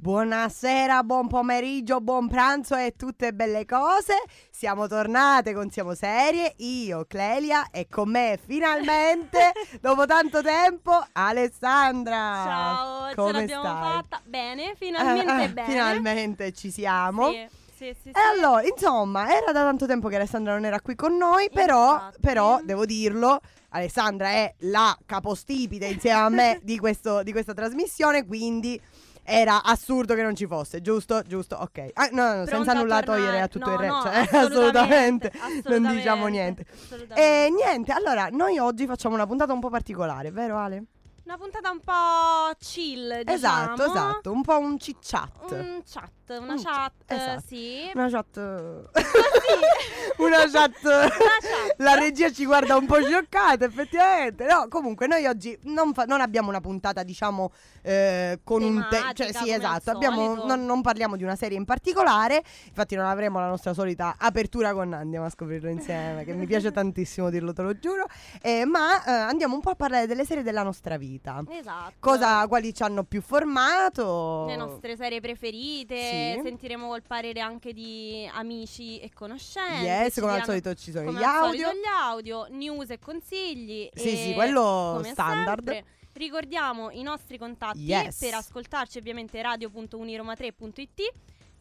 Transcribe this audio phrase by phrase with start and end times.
[0.00, 4.14] Buonasera, buon pomeriggio, buon pranzo e tutte belle cose.
[4.48, 9.50] Siamo tornate con Siamo Serie, io, Clelia e con me finalmente,
[9.82, 12.14] dopo tanto tempo, Alessandra.
[12.14, 13.92] Ciao, Come ce l'abbiamo stai?
[13.92, 14.20] fatta.
[14.24, 15.68] Bene, finalmente Eh, eh, bene.
[15.72, 17.30] Finalmente ci siamo.
[17.32, 18.38] Sì, sì, sì, E sì.
[18.38, 22.60] allora, insomma, era da tanto tempo che Alessandra non era qui con noi, però, però
[22.62, 23.40] devo dirlo,
[23.70, 28.80] Alessandra è la capostipite insieme a me di, questo- di questa trasmissione, quindi
[29.28, 31.22] era assurdo che non ci fosse, giusto?
[31.26, 31.90] Giusto, ok.
[31.92, 33.04] Ah, no, no, senza nulla tornare.
[33.04, 36.66] togliere a tutto No, il resto, no, cioè, assolutamente, non assolutamente, diciamo niente.
[37.14, 40.84] E niente, allora, noi oggi facciamo una puntata un po' particolare, vero Ale?
[41.28, 43.32] Una puntata un po' chill, diciamo.
[43.36, 45.50] Esatto, esatto, un po' un chit-chat.
[45.50, 47.42] Un chat, una Un chat, chat, esatto.
[47.46, 47.90] sì.
[47.92, 48.36] Una chat.
[50.16, 50.84] una chat.
[50.84, 51.74] Una chat.
[51.76, 54.46] La regia ci guarda un po' scioccata, effettivamente.
[54.46, 58.86] No, comunque, noi oggi non, fa- non abbiamo una puntata, diciamo, eh, con un.
[58.88, 59.90] te- Tematica, cioè, sì, esatto.
[59.90, 62.42] Abbiamo, non, non parliamo di una serie in particolare.
[62.68, 66.24] Infatti, non avremo la nostra solita apertura con Andiamo a scoprirlo insieme.
[66.24, 68.06] che mi piace tantissimo dirlo, te lo giuro.
[68.40, 71.16] Eh, ma eh, andiamo un po' a parlare delle serie della nostra vita.
[71.52, 71.94] Esatto.
[71.98, 74.44] Cosa, quali ci hanno più formato?
[74.46, 76.40] Le nostre serie preferite, Sì.
[76.42, 79.84] sentiremo il parere anche di amici e conoscenti.
[79.84, 81.70] Yes, ci come al solito ci sono gli audio.
[81.72, 83.88] gli audio, news e consigli.
[83.94, 85.64] Sì, e sì, quello standard.
[85.70, 88.18] sempre, ricordiamo i nostri contatti Yes.
[88.18, 91.12] per ascoltarci ovviamente radio.uniroma3.it,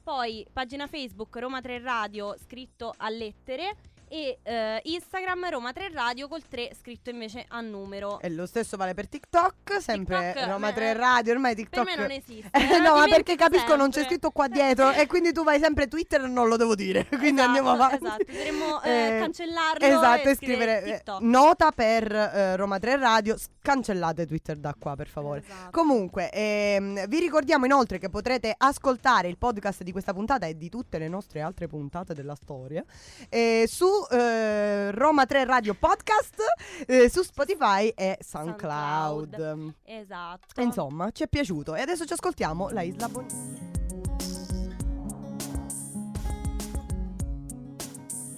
[0.04, 3.76] poi pagina Facebook Roma 3 Radio scritto a lettere
[4.10, 8.20] e eh, Instagram Roma 3 Radio col 3 scritto invece a numero.
[8.20, 11.86] E lo stesso vale per TikTok, sempre TikTok, Roma eh, 3 Radio, ormai TikTok...
[11.86, 12.50] per me non esiste.
[12.52, 14.04] Eh, no, ma perché capisco non c'è sempre.
[14.10, 17.06] scritto qua dietro e quindi tu vai sempre Twitter e non lo devo dire.
[17.18, 18.04] Quindi Esatto, andiamo avanti.
[18.06, 21.22] Esatto, dovremmo eh, Eh, cancellarlo Esatto, e scrivere eh, TikTok.
[21.22, 23.36] nota per eh, Roma 3 Radio.
[23.62, 25.40] Cancellate Twitter da qua, per favore.
[25.40, 25.72] Esatto.
[25.72, 30.70] Comunque, ehm, vi ricordiamo inoltre che potrete ascoltare il podcast di questa puntata e di
[30.70, 32.84] tutte le nostre altre puntate della storia
[33.30, 36.42] eh, su eh, Roma 3 Radio Podcast,
[36.86, 39.74] eh, su Spotify e SoundCloud.
[39.86, 40.62] Esatto.
[40.62, 41.76] Insomma, ci è piaciuto.
[41.76, 43.36] E adesso ci ascoltiamo la Isla Bonita.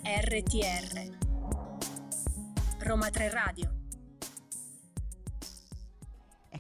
[0.04, 1.18] RTR
[2.80, 3.79] Roma 3 Radio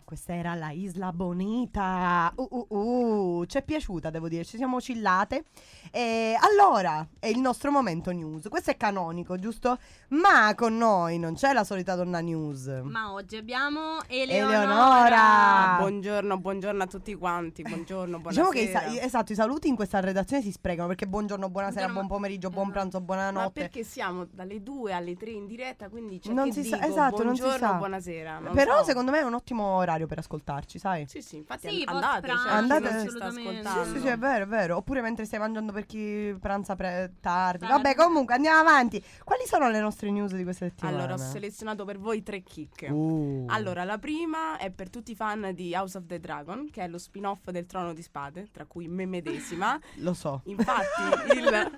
[0.09, 2.33] questa era la Isla Bonita.
[2.35, 3.45] Uh, uh, uh.
[3.45, 4.43] Ci è piaciuta, devo dire.
[4.43, 5.43] Ci siamo chillate.
[5.91, 8.47] E allora, è il nostro momento news.
[8.49, 9.77] Questo è canonico, giusto?
[10.07, 12.65] Ma con noi non c'è la solita donna news.
[12.85, 14.63] Ma oggi abbiamo Eleonora.
[14.63, 15.75] Eleonora.
[15.77, 17.61] Buongiorno, buongiorno a tutti quanti.
[17.61, 18.91] Buongiorno, Diciamo che i, buonasera.
[18.93, 22.49] sa- esatto, i saluti in questa redazione si sprecano perché buongiorno, buonasera, Buongiorno, buon pomeriggio,
[22.49, 22.79] buon esatto.
[22.79, 23.59] pranzo, Ma buonanotte.
[23.61, 26.87] perché siamo dalle 2 alle 3 in diretta, quindi c'è Non che si sa- dico,
[26.87, 27.73] esatto, non si buongiorno, sa.
[27.75, 28.39] buonasera.
[28.39, 28.85] non Però so.
[28.85, 31.05] secondo me è un ottimo orario per ascoltarci, sai?
[31.07, 33.83] Sì, sì, infatti Sì, an- andate, cioè, Andate- chi non ci sta ascoltando.
[33.83, 34.77] Sì, sì, sì, è vero, è vero.
[34.77, 37.65] Oppure mentre stai mangiando per chi pranza pre- tardi.
[37.65, 37.83] Tardi.
[37.83, 39.03] Vabbè, comunque andiamo avanti.
[39.23, 40.97] Quali sono le nostre news di questa settimana?
[40.97, 42.87] Allora, ho selezionato per voi tre chicche.
[42.87, 43.45] Uh.
[43.49, 46.87] Allora, la prima è per tutti i fan di House of the Dragon, che è
[46.87, 49.79] lo spin-off del Trono di Spade, tra cui me medesima.
[49.95, 50.41] Lo so.
[50.45, 51.01] Infatti,
[51.37, 51.77] il,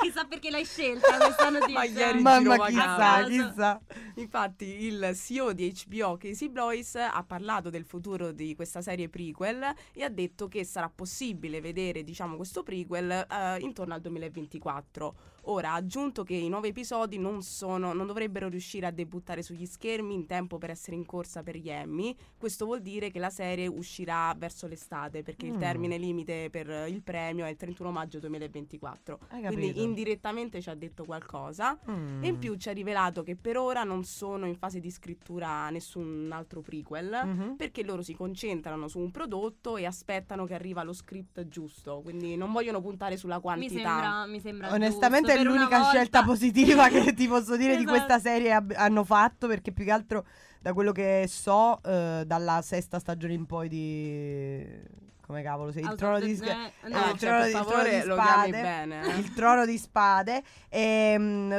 [0.00, 1.74] Chissà perché l'hai scelta questa notizia.
[1.74, 3.80] Ma ieri- Mamma chissà, chissà.
[4.14, 9.74] Infatti il CEO di HBO Casey Blois ha parlato del futuro di questa serie prequel
[9.92, 15.14] e ha detto che sarà possibile vedere diciamo questo prequel eh, intorno al 2024.
[15.42, 19.64] Ora ha aggiunto che i nuovi episodi non, sono, non dovrebbero riuscire a debuttare sugli
[19.64, 22.14] schermi in tempo per essere in corsa per gli Emmy.
[22.36, 25.52] Questo vuol dire che la serie uscirà verso l'estate perché Mm.
[25.52, 29.18] il termine limite per il premio è il 31 maggio 2024.
[29.28, 29.80] Hai Quindi capito?
[29.84, 31.78] indirettamente ci ha detto qualcosa.
[31.90, 32.22] Mm.
[32.24, 35.70] E in più ci ha rivelato che per ora non sono in fase di scrittura
[35.70, 37.22] nessun altro prequel.
[37.24, 37.54] Mhm.
[37.56, 42.00] Perché loro si concentrano su un prodotto e aspettano che arriva lo script giusto.
[42.02, 43.74] Quindi non vogliono puntare sulla Mi quantità.
[43.74, 47.96] sembra, mi sembra Onestamente è l'unica scelta positiva che ti posso dire di Esatto.
[47.96, 50.24] questa serie ab- hanno fatto perché più che altro
[50.60, 55.88] da quello che so eh, dalla sesta stagione in poi di come cavolo, sei il
[55.88, 56.72] Auto- trono di eh, spade.
[56.84, 56.96] no.
[56.96, 58.60] Ah, il cioè, trono il favore, trono di lo chiami spade.
[58.62, 59.18] bene, eh.
[59.18, 60.42] Il trono di spade.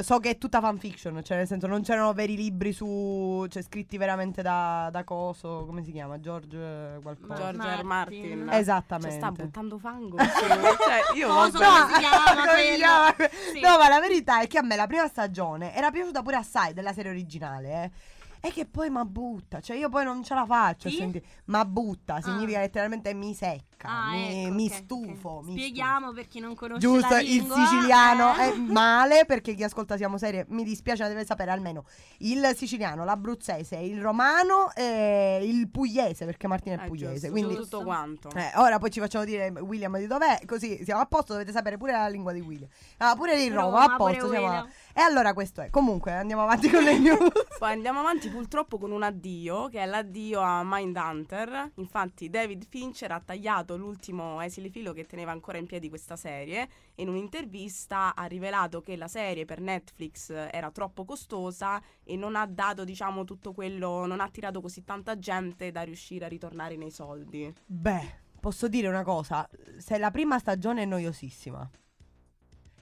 [0.02, 3.98] So che è tutta fanfiction, cioè nel senso non c'erano veri libri su, cioè scritti
[3.98, 6.20] veramente da, da coso, come si chiama?
[6.20, 7.36] George eh, qualcosa.
[7.36, 7.84] George R.
[7.84, 8.40] Martin.
[8.40, 8.50] Martin.
[8.50, 9.20] Esattamente.
[9.20, 10.18] Cioè, sta buttando fango.
[10.18, 11.82] cioè, io Coso, vabbè.
[11.86, 13.16] come si chiama come chiama?
[13.54, 13.60] Sì.
[13.60, 16.74] No, ma la verità è che a me la prima stagione era piaciuta pure assai
[16.74, 17.92] della serie originale, eh.
[18.42, 20.98] E che poi ma butta, cioè io poi non ce la faccio a Chi?
[20.98, 21.26] sentire.
[21.46, 22.22] Ma butta Ah.
[22.22, 25.30] significa letteralmente mi secca, Ah, mi, ecco, mi ok, stufo.
[25.30, 25.46] ok.
[25.46, 28.52] mi Spieghiamo per chi non conosce Giusto, la il siciliano eh.
[28.52, 31.86] è male perché chi ascolta siamo serie mi dispiace, ma deve sapere almeno
[32.20, 37.14] il siciliano, l'abruzzese, il romano e il pugliese perché Martina è Eh, pugliese.
[37.14, 38.30] giusto, quindi tutto quanto.
[38.36, 41.78] eh, ora poi ci facciamo dire William di dov'è, così siamo a posto, dovete sapere
[41.78, 42.70] pure la lingua di William.
[42.98, 44.68] Ah, pure di Roma, a pure posto siamo a-.
[44.94, 45.70] E allora questo è.
[45.70, 47.32] Comunque andiamo avanti con le news.
[47.58, 51.72] Poi andiamo avanti purtroppo con un addio, che è l'addio a Mindhunter.
[51.76, 56.68] Infatti David Fincher ha tagliato l'ultimo esile filo che teneva ancora in piedi questa serie
[56.96, 62.36] e in un'intervista ha rivelato che la serie per Netflix era troppo costosa e non
[62.36, 66.76] ha dato, diciamo, tutto quello, non ha attirato così tanta gente da riuscire a ritornare
[66.76, 67.54] nei soldi.
[67.66, 71.70] Beh, posso dire una cosa, se la prima stagione è noiosissima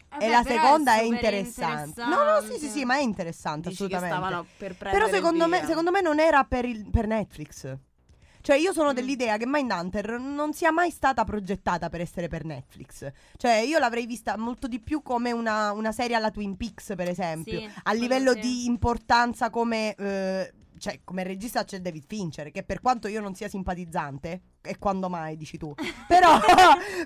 [0.09, 2.01] Eh e beh, la seconda è super interessante.
[2.03, 4.25] No, no, sì, sì, sì, ma è interessante Dici che assolutamente.
[4.25, 7.77] stavano per prendere Però secondo me, secondo me non era per, il- per Netflix.
[8.47, 8.95] Cioè io sono Mm.
[8.95, 13.05] dell'idea che Mindhunter non sia mai stata progettata per essere per Netflix.
[13.35, 17.09] Cioè io l'avrei vista molto di più come una, una serie alla Twin Peaks per
[17.09, 17.59] esempio.
[17.59, 18.39] Sì, a quello livello sì.
[18.39, 19.95] di importanza come...
[19.95, 24.77] eh, cioè, come regista c'è David Fincher, che per quanto io non sia simpatizzante, e
[24.79, 25.73] quando mai dici tu,
[26.07, 26.39] però,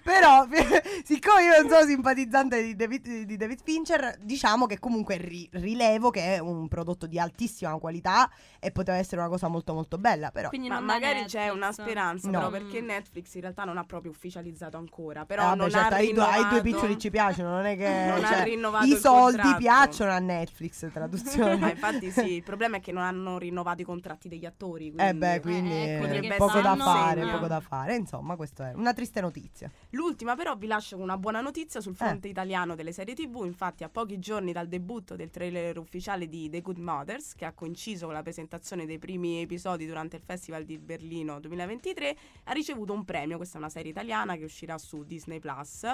[0.03, 0.47] però
[1.03, 6.09] siccome io non sono simpatizzante di David, di David Fincher, diciamo che comunque ri- rilevo
[6.09, 8.29] che è un prodotto di altissima qualità
[8.59, 10.49] e poteva essere una cosa molto molto bella, però...
[10.49, 11.55] Quindi Ma magari è c'è Netflix.
[11.55, 12.37] una speranza, No.
[12.37, 15.25] però, perché Netflix in realtà non ha proprio ufficializzato ancora.
[15.25, 17.65] Però Eh, vabbè, non certo, ha ai, due, ai due rinnovato- piccioli ci piacciono, non
[17.65, 17.89] è che...
[18.11, 19.57] Non ha cioè, rinnovato I soldi contratto.
[19.59, 21.55] piacciono a Netflix, traduzione.
[21.57, 24.91] Ma infatti sì, il problema è che non hanno rinnovato i contratti degli attori.
[24.91, 27.31] Quindi Eh beh, quindi Eh, eh, che poco da fare, eh.
[27.31, 27.95] poco da fare.
[27.95, 29.71] Insomma, questa è una triste notizia.
[29.91, 33.83] L'ultima però vi lascio con una buona notizia sul fronte italiano delle serie tv, infatti
[33.83, 38.05] a pochi giorni dal debutto del trailer ufficiale di The Good Mothers, che ha coinciso
[38.05, 42.15] con la presentazione dei primi episodi durante il Festival di Berlino 2023,
[42.45, 45.85] ha ricevuto un premio, questa è una serie italiana che uscirà su Disney Plus,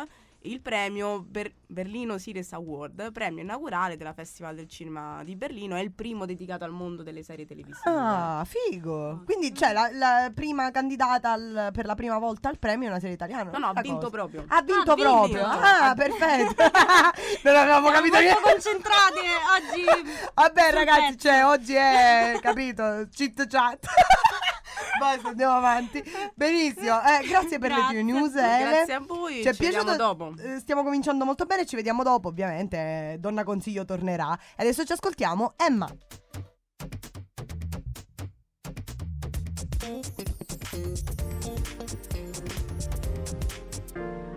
[0.42, 5.82] il premio Ber- Berlino Series Award, premio inaugurale della Festival del Cinema di Berlino, è
[5.82, 7.90] il primo dedicato al mondo delle serie televisive.
[7.90, 9.24] Ah, figo.
[9.26, 13.00] Quindi, cioè, la, la prima candidata al- per la prima volta al premio è una
[13.00, 13.52] serie italiana.
[13.52, 14.10] No, no, ha vinto cosa.
[14.10, 14.46] proprio.
[14.48, 15.10] Ha vinto vinto.
[15.10, 15.44] proprio.
[15.46, 16.64] Ah, perfetto.
[17.44, 18.42] non avevamo Siamo capito niente.
[18.42, 19.20] concentrati
[19.58, 20.12] oggi.
[20.34, 23.86] Vabbè, ragazzi, cioè, oggi è capito, chit chat.
[25.00, 26.04] Basta, andiamo avanti.
[26.36, 27.00] Benissimo.
[27.04, 27.96] Eh, grazie per Grazie.
[27.98, 28.70] le tue news, Ele.
[28.70, 29.96] Grazie a voi, Ci è piaciuto?
[29.96, 30.34] dopo.
[30.38, 33.18] Eh, stiamo cominciando molto bene, ci vediamo dopo, ovviamente.
[33.20, 34.38] Donna Consiglio tornerà.
[34.56, 35.88] E adesso ci ascoltiamo Emma.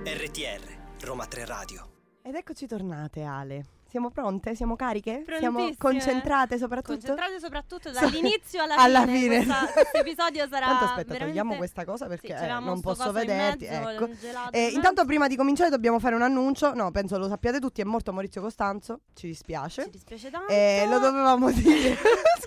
[0.05, 1.89] RTR, Roma 3 Radio.
[2.23, 3.65] Ed eccoci tornate, Ale.
[3.91, 4.55] Siamo pronte?
[4.55, 5.25] Siamo cariche?
[5.39, 6.93] Siamo concentrate soprattutto?
[6.99, 9.19] Concentrate soprattutto dall'inizio alla, Alla fine.
[9.19, 9.37] fine.
[9.45, 11.27] Questa- questo episodio sarà Tanto aspetta, veramente...
[11.27, 13.67] togliamo questa cosa Sì, perché eh, c'eravamo non posso in vederti.
[13.67, 14.09] mezzo, ecco.
[14.15, 16.73] gelato Eh, in intanto prima di cominciare dobbiamo fare un annuncio.
[16.73, 19.01] No, penso lo sappiate tutti, è morto Maurizio Costanzo.
[19.13, 19.83] Ci dispiace.
[19.85, 20.53] Ci dispiace tanto.
[20.53, 21.97] Eh, lo dovevamo dire.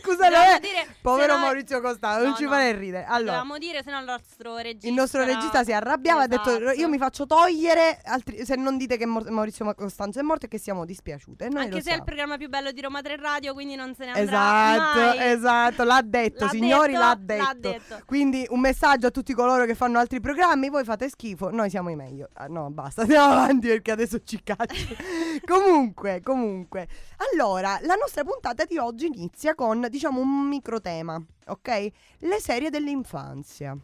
[0.02, 0.60] Scusa, Dovevamo eh.
[0.62, 2.50] dire, Povero Maurizio Costanzo, non No, ci no.
[2.52, 3.04] fare ridere.
[3.04, 4.88] Allora, Dovevamo dire, se no il nostro regista...
[4.88, 6.80] il nostro regista si arrabbiava e ha detto: Esatto.
[6.80, 8.00] Io mi faccio togliere.
[8.06, 11.32] altri- se non dite che Maurizio Costanzo è morto e che siamo dispiaciute.
[11.38, 13.94] E noi Anche se è il programma più bello di Roma 3 Radio, quindi non
[13.96, 15.32] se ne andrà Esatto, mai.
[15.32, 17.44] esatto, l'ha detto, L'ha signori, detto, l'ha detto.
[17.44, 18.00] l'ha detto.
[18.06, 21.90] Quindi un messaggio a tutti coloro che fanno altri programmi, voi fate schifo, noi siamo
[21.90, 22.30] i meglio.
[22.34, 24.96] Ah, no, basta, andiamo avanti perché adesso ci caccio.
[25.46, 26.88] comunque, comunque.
[27.32, 31.88] Allora, la nostra puntata di oggi inizia con, diciamo, un micro tema, ok?
[32.20, 33.76] Le serie dell'infanzia.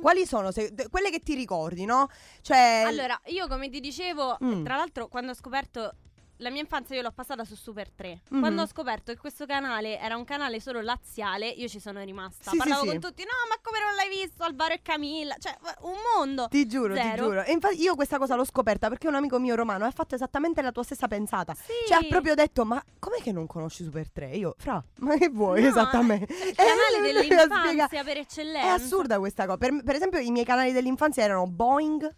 [0.00, 2.08] Quali sono se- de- quelle che ti ricordi, no?
[2.40, 4.64] Cioè Allora, io come ti dicevo, Mm.
[4.64, 5.94] tra l'altro quando ho scoperto
[6.38, 8.20] la mia infanzia io l'ho passata su Super 3.
[8.30, 8.40] Mhm.
[8.40, 12.50] Quando ho scoperto che questo canale era un canale solo laziale, io ci sono rimasta.
[12.50, 12.88] Sì, sì, Parlavo sì.
[12.88, 15.34] con tutti, no, ma come non l'hai visto Alvaro e Camilla?
[15.38, 16.48] Cioè, un mondo.
[16.48, 17.22] Ti giuro, ti Zero.
[17.24, 17.42] giuro.
[17.44, 20.62] E infatti io questa cosa l'ho scoperta perché un amico mio romano ha fatto esattamente
[20.62, 21.54] la tua stessa pensata.
[21.54, 21.72] Sì.
[21.88, 24.36] Cioè ha proprio detto, ma com'è che non conosci Super 3?
[24.36, 26.34] Io, fra, ma che vuoi No, esattamente?
[26.34, 28.68] cioè, il canale dell'infanzia per eccellenza.
[28.68, 29.56] È assurda questa cosa.
[29.58, 32.14] Per, per esempio i miei canali dell'infanzia erano Boeing,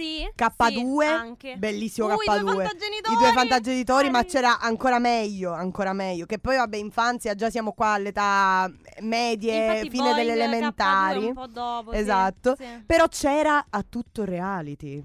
[0.00, 0.30] Sì.
[0.34, 1.56] K2, sì, anche.
[1.56, 2.44] bellissimo i due K2.
[2.44, 3.14] fantagenitori.
[3.14, 6.24] I due fantagenitori, ma c'era ancora meglio, ancora meglio.
[6.26, 11.26] Che poi, vabbè, infanzia, già siamo qua all'età medie, Infatti fine Boeing, delle K2 elementari.
[11.26, 12.54] un po' dopo, sì, Esatto.
[12.58, 12.64] sì.
[12.86, 15.04] Però c'era a tutto reality.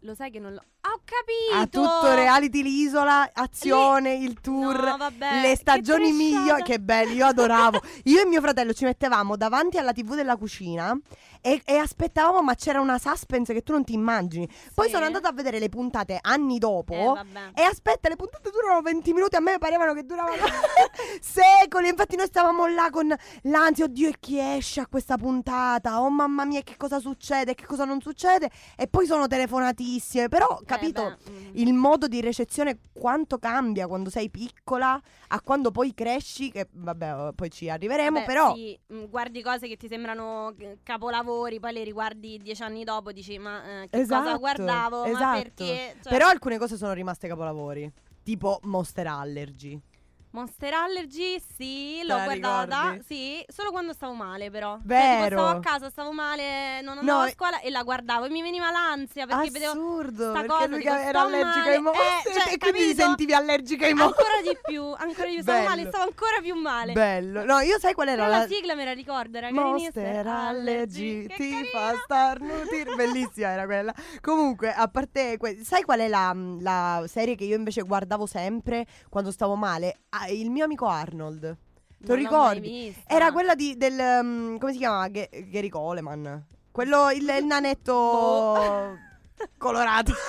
[0.00, 0.62] Lo sai che non l'ho.
[0.86, 1.54] Ho capito.
[1.54, 6.62] A tutto reality l'isola, azione, il tour, No, vabbè, le stagioni migliori.
[6.62, 7.80] Che belli, io adoravo.
[8.04, 10.94] Io e mio fratello ci mettevamo davanti alla TV della cucina
[11.40, 14.46] e, e aspettavamo, ma c'era una suspense che tu non ti immagini.
[14.74, 14.92] Poi Sì.
[14.92, 16.92] sono andata a vedere le puntate anni dopo.
[17.16, 17.50] Eh.
[17.54, 19.36] E aspetta, le puntate durano 20 minuti.
[19.36, 20.36] A me parevano che duravano
[21.20, 21.88] secoli.
[21.88, 23.14] Infatti, noi stavamo là con
[23.44, 23.84] l'ansia.
[23.86, 26.00] Oddio, e chi esce a questa puntata?
[26.02, 27.54] Oh mamma mia, che cosa succede?
[27.54, 28.50] Che cosa non succede?
[28.76, 30.28] E poi sono telefonatissime.
[30.28, 31.16] Però, capito?
[31.24, 31.50] beh, mm.
[31.54, 37.32] Il modo di recezione quanto cambia quando sei piccola a quando poi cresci, che vabbè,
[37.34, 41.72] poi ci arriveremo, Vabbè, però sì, mm, guardi cose che ti sembrano eh, capolavori, poi
[41.72, 45.02] le riguardi dieci anni dopo, dici ma eh, che Esatto, cosa guardavo?
[45.02, 45.42] Ma esatto.
[45.42, 45.96] perché?
[46.02, 47.90] Cioè, però alcune cose sono rimaste capolavori,
[48.22, 49.80] tipo Monster Allergy.
[50.34, 52.80] Monster Allergy, sì, l'ho la guardata.
[52.90, 53.04] ricordi?
[53.04, 54.72] Sì, solo quando stavo male, però.
[54.78, 55.28] Cioè, Vero.
[55.28, 58.30] tipo, stavo a casa, stavo male, non andavo No, a scuola e la guardavo e
[58.30, 59.70] mi veniva l'ansia perché vedevo.
[59.70, 61.42] Assurdo, perché cosa, lui dico, era male.
[61.70, 63.02] ai monster Eh, cioè, e quindi ti capito?
[63.04, 64.24] sentivi allergica ai monster.
[64.26, 65.42] Ancora di più, ancora di più.
[65.42, 66.92] Stavo male, stavo ancora più male.
[66.92, 67.44] Bello.
[67.44, 71.28] No, io sai qual era la la sigla me la ricordo, era Monster Allergy ti
[71.28, 71.68] carina.
[71.70, 77.36] fa starnutir Bellissima era quella Comunque a parte que- Sai qual è la, la serie
[77.36, 82.22] che io invece guardavo sempre Quando stavo male Il mio amico Arnold Te lo Non
[82.22, 82.84] l'ho mai ricordi?
[82.86, 83.02] vista.
[83.14, 85.10] Era quella di, del um, Come si chiama?
[85.10, 88.96] Ge- Gary Coleman Quello il, il nanetto Boh.
[89.58, 90.12] Colorato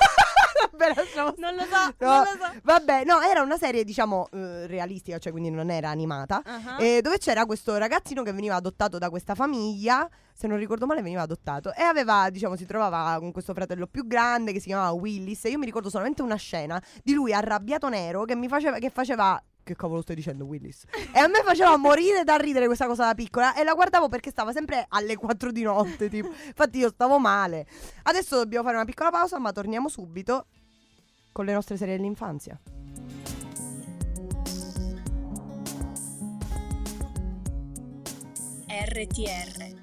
[0.72, 2.60] Vabbè, lasciamo Non lo so, No, non lo so.
[2.64, 6.42] Vabbè, no, era una serie, diciamo, eh, realistica, cioè quindi non era animata.
[6.44, 6.82] Ah.
[6.82, 10.08] eh, dove c'era questo ragazzino che veniva adottato da questa famiglia.
[10.34, 11.74] Se non ricordo male, veniva adottato.
[11.74, 15.46] E aveva, diciamo, si trovava con questo fratello più grande che si chiamava Willis.
[15.46, 18.78] E io mi ricordo solamente una scena di lui arrabbiato nero che mi faceva.
[18.78, 19.42] Che faceva.
[19.66, 20.86] Che cavolo stai dicendo, Willis?
[21.12, 23.56] E a me faceva morire da ridere questa cosa da piccola.
[23.56, 26.08] E la guardavo perché stava sempre alle 4 di notte.
[26.08, 26.28] Tipo.
[26.28, 27.66] Infatti, io stavo male.
[28.04, 30.46] Adesso dobbiamo fare una piccola pausa, ma torniamo subito
[31.32, 32.60] con le nostre serie dell'infanzia.
[38.68, 39.82] RTR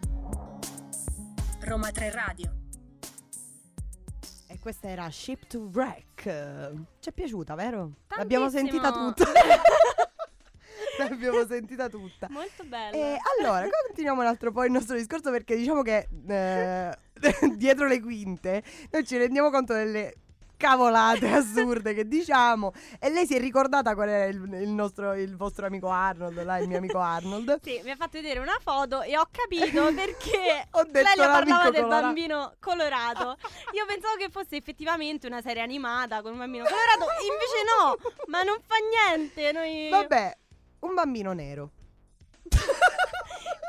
[1.62, 2.61] Roma 3 Radio
[4.62, 6.22] questa era Ship to Wreck.
[7.00, 7.78] Ci è piaciuta, vero?
[8.06, 8.16] Tantissimo.
[8.16, 9.24] L'abbiamo sentita tutta.
[10.98, 12.28] L'abbiamo sentita tutta.
[12.30, 12.96] Molto bello.
[12.96, 16.96] E allora, continuiamo un altro po' il nostro discorso perché diciamo che eh,
[17.56, 20.14] dietro le quinte noi ci rendiamo conto delle
[20.62, 25.36] cavolate assurde che diciamo e lei si è ricordata qual era il, il nostro il
[25.36, 27.58] vostro amico Arnold, là, il mio amico Arnold.
[27.72, 31.70] Sì, mi ha fatto vedere una foto e ho capito perché Ho detto Clelia parlava
[31.70, 32.02] del colorato.
[32.02, 33.36] bambino colorato.
[33.72, 38.42] Io pensavo che fosse effettivamente una serie animata con un bambino colorato, invece no, ma
[38.42, 38.76] non fa
[39.16, 39.52] niente.
[39.52, 40.36] Noi Vabbè,
[40.80, 41.70] un bambino nero.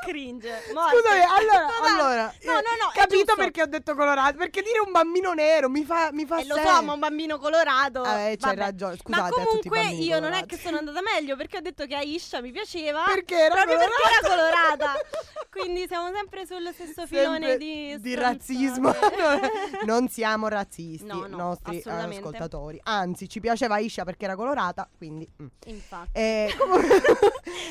[0.04, 0.62] Cringe.
[0.72, 0.96] morte.
[0.96, 2.00] Scusami, allora, Totale.
[2.00, 4.36] allora No, no, no, è capito perché ho detto colorato?
[4.36, 7.38] Perché dire un bambino nero mi fa mi fa E lo so, ma un bambino
[7.38, 8.04] colorato.
[8.04, 8.96] Eh, c'hai ragione.
[8.96, 10.46] Scusate ma comunque io non è colorati.
[10.46, 13.04] che sono andata meglio perché ho detto che Aisha mi piaceva.
[13.06, 14.00] Perché era proprio colorata.
[14.02, 14.92] perché era colorata.
[15.54, 18.92] Quindi siamo sempre sullo stesso filone di di razzismo.
[19.84, 22.80] non siamo razzisti, No, no, nostri eh, ascoltatori.
[22.82, 25.46] Anzi, ci piaceva Isha perché era colorata, quindi mm.
[25.66, 26.10] Infatti.
[26.12, 26.96] Eh, comunque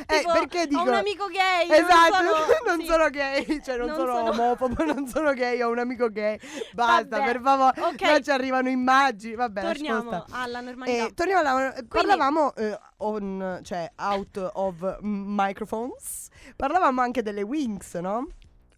[0.07, 1.69] eh, perché dico Ho un amico gay.
[1.69, 2.85] Esatto, sono, non sì.
[2.85, 6.39] sono gay, cioè non, Non sono, sono- omofobo, non sono gay, ho un amico gay.
[6.73, 7.81] Basta, Vabbè, per favore.
[7.81, 8.01] ok.
[8.01, 9.35] Là ci arrivano immagini.
[9.35, 11.05] Vabbè, Torniamo alla normalità.
[11.07, 16.29] Eh, torniamo alla, parlavamo eh, on, cioè out of microphones.
[16.55, 18.27] Parlavamo anche delle Wings, no?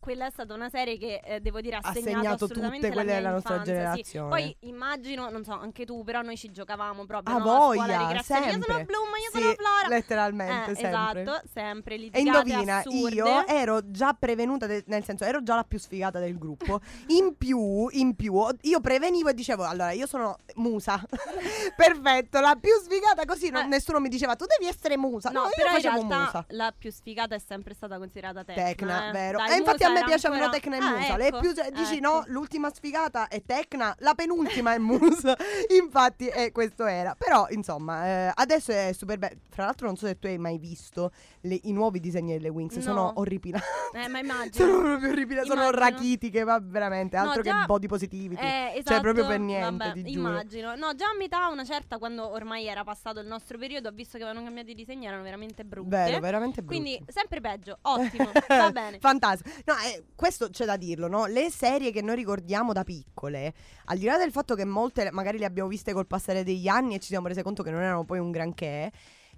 [0.06, 2.94] Quella è stata una serie che eh, devo dire ha, Ha segnato, segnato assolutamente tutte
[2.94, 3.80] quelle della nostra infanzia, sì.
[3.82, 4.30] generazione.
[4.30, 7.44] Poi immagino, non so, anche tu, però noi ci giocavamo proprio A no?
[7.52, 8.46] a scuola, voglia, ricreazione.
[8.46, 8.86] Io sono sempre.
[8.86, 9.88] Bloom, io Sì, sono Flora.
[9.90, 11.22] letteralmente, Eh, sempre.
[11.24, 13.16] Esatto, sempre E litigate indovina, assurde.
[13.16, 16.80] io ero già prevenuta, de- nel senso ero già la più sfigata del gruppo.
[17.08, 21.02] In più, in più, io prevenivo e dicevo, allora io sono musa.
[21.76, 23.68] Perfetto, la più sfigata così non- Eh.
[23.68, 25.30] nessuno mi diceva, tu devi essere musa.
[25.32, 26.46] No, No, io però in realtà musa.
[26.50, 28.64] la più sfigata è sempre stata considerata Tecna.
[28.64, 29.12] Tecna, eh.
[29.12, 29.38] vero?
[29.40, 31.18] Dai, e infatti a me era piacevano ancora- Tecna e Ah, Musa.
[31.18, 32.08] Le ecco, più, dici ecco.
[32.08, 35.36] no, l'ultima sfigata è Tecna, la penultima è Musa.
[35.82, 37.16] infatti, eh, questo era.
[37.18, 39.40] Però, insomma, eh, adesso è super bello.
[39.50, 41.12] Fra l'altro, non so se tu hai mai visto
[41.42, 42.75] le- i nuovi disegni delle Wings.
[42.75, 42.82] No.
[42.82, 43.68] Sono orripilanti.
[43.94, 44.52] Eh, ma immagino.
[44.66, 45.50] sono proprio orripilanti.
[45.50, 47.18] Sono rachitiche, va veramente.
[47.18, 48.42] No, Altro già- che body positivity.
[48.42, 50.02] Eh, esatto, Cioè, proprio per niente, vabbè.
[50.06, 50.75] Immagino.
[50.75, 54.18] No, già a metà, una certa, quando ormai era passato il nostro periodo, ho visto
[54.18, 55.90] che avevano cambiato i disegni, erano veramente brutte.
[55.90, 56.82] Vero, veramente brutto.
[56.82, 57.78] Quindi, sempre peggio.
[57.82, 58.30] Ottimo.
[58.48, 59.00] va bene.
[59.00, 59.50] Fantastico.
[59.66, 61.25] No, eh, questo c'è da dirlo, no?
[61.25, 63.54] Le serie che noi ricordiamo da piccole,
[63.86, 66.96] al di là del fatto che molte magari le abbiamo viste col passare degli anni
[66.96, 68.92] e ci siamo rese conto che non erano poi un granché,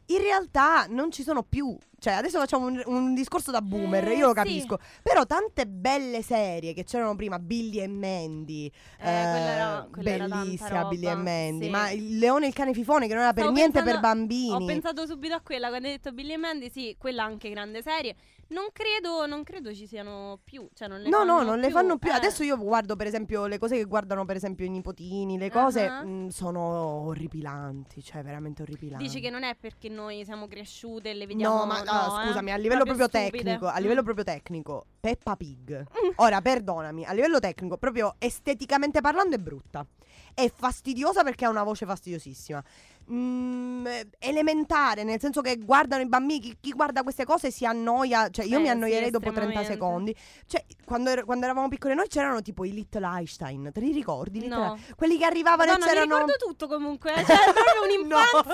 [0.10, 1.78] in realtà non ci sono più.
[2.00, 4.36] Cioè, adesso facciamo un, un discorso da boomer, Eh, io lo sì.
[4.36, 4.80] capisco.
[5.04, 8.68] Però tante belle serie che c'erano prima, Billy e Mandy.
[8.68, 11.66] Eh, quella era- quella bellissima Billy e Mandy.
[11.66, 11.70] sì.
[11.72, 14.16] Ma il leone e il cane fifone, che non era per Stavo niente per pensando-
[14.16, 14.52] bambini.
[14.54, 17.82] Ho pensato subito a quella quando hai detto Billy e Mandy, sì, quella anche grande
[17.82, 18.16] serie.
[18.50, 20.68] Non credo, non credo ci siano più.
[20.74, 22.10] Cioè, non le No, no, non le fanno più.
[22.10, 22.14] eh.
[22.14, 25.86] Adesso io guardo, per esempio, le cose che guardano, per esempio, i nipotini, le cose
[25.86, 26.04] Ah.
[26.04, 29.04] mh, sono orripilanti, cioè veramente orripilanti.
[29.04, 32.24] Dici che non è perché noi siamo cresciute e le vediamo No, ma no, ah,
[32.24, 32.28] eh?
[32.28, 33.32] scusami, a livello proprio, stupide.
[33.44, 33.82] tecnico, a Mm.
[33.82, 35.86] livello proprio tecnico, Peppa Pig.
[36.18, 39.86] Ora, perdonami, a livello tecnico, proprio esteticamente parlando è brutta.
[40.34, 42.64] È fastidiosa perché ha una voce fastidiosissima.
[43.10, 43.88] Mm,
[44.20, 48.46] elementare, nel senso che guardano i bambini, chi, chi guarda queste cose si annoia, cioè
[48.46, 49.74] io Eh, mi sì, annoierei dopo 30 estremamente.
[49.74, 50.16] secondi.
[50.46, 54.42] Cioè, quando, er- quando eravamo piccoli noi c'erano tipo i Little Einstein, te li ricordi?
[54.42, 54.78] Little No.
[54.96, 56.26] Quelli che arrivavano Madonna, e mi c'erano...
[56.26, 58.54] ricordo tutto comunque, cioè è proprio un'infanzia.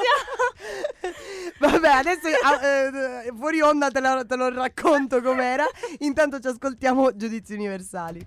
[1.59, 5.65] Vabbè, adesso ah, eh, fuori onda te, la- te lo racconto com'era.
[5.99, 8.25] Intanto ci ascoltiamo giudizi universali.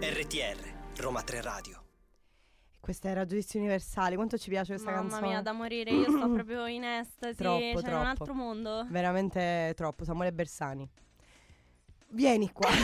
[0.00, 0.56] RTR,
[1.00, 1.82] Roma 3 Radio.
[2.80, 4.14] Questa era Giudizi Universali.
[4.14, 5.26] Quanto ci piace questa Mamma canzone?
[5.28, 8.06] mia, da morire, io sto proprio in estasi, Troppo, cioè è un troppo.
[8.06, 8.86] altro mondo.
[8.90, 10.04] Veramente troppo.
[10.04, 10.88] Samuele Bersani.
[12.08, 12.68] Vieni qua.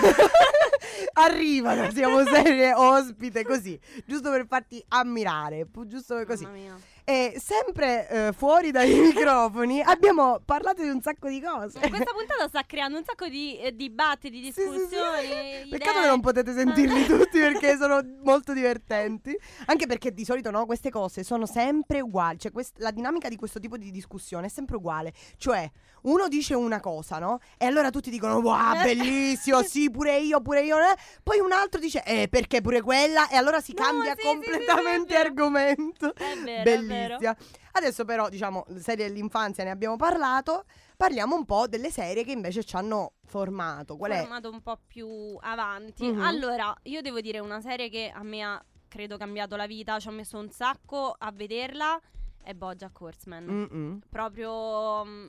[1.14, 6.44] Arrivano, siamo serie ospite così, giusto per farti ammirare, giusto per così.
[6.44, 6.78] Mamma mia.
[7.04, 11.78] E sempre eh, fuori dai microfoni abbiamo parlato di un sacco di cose.
[11.78, 14.68] Questa puntata sta creando un sacco di eh, dibattiti, Sì, sì, sì.
[14.70, 15.66] discussioni.
[15.70, 19.36] Peccato che non potete sentirli tutti perché sono molto divertenti.
[19.66, 22.38] Anche perché di solito no, queste cose sono sempre uguali.
[22.38, 25.12] Cioè, quest- la dinamica di questo tipo di discussione è sempre uguale.
[25.36, 25.68] Cioè,
[26.02, 27.40] uno dice una cosa, no?
[27.58, 30.78] E allora tutti dicono: Wow, bellissimo, sì, pure io, pure io.
[30.78, 30.94] eh.
[31.22, 33.28] Poi un altro dice: Eh, perché pure quella?
[33.28, 35.28] E allora si No, cambia sì, sì, sì, completamente sì, è vero.
[35.28, 36.14] argomento.
[36.14, 36.62] È vero,
[37.08, 37.36] vero.
[37.72, 40.64] Adesso però, diciamo, serie dell'infanzia ne abbiamo parlato.
[40.96, 43.96] Parliamo un po' delle serie che invece ci hanno formato.
[43.96, 44.18] Qual è?
[44.20, 46.10] formato un po' più avanti.
[46.10, 46.20] Mhm.
[46.20, 50.08] Allora, io devo dire una serie che a me ha credo cambiato la vita, ci
[50.08, 51.98] ho messo un sacco a vederla,
[52.42, 53.44] è Bojack Horseman.
[53.44, 54.00] Mm-mm.
[54.08, 55.28] Proprio mm,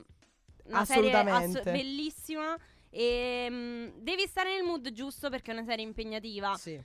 [0.64, 1.52] una Assolutamente.
[1.52, 2.56] serie ass- bellissima
[2.90, 6.54] e mm, devi stare nel mood giusto perché è una serie impegnativa.
[6.56, 6.78] Sì.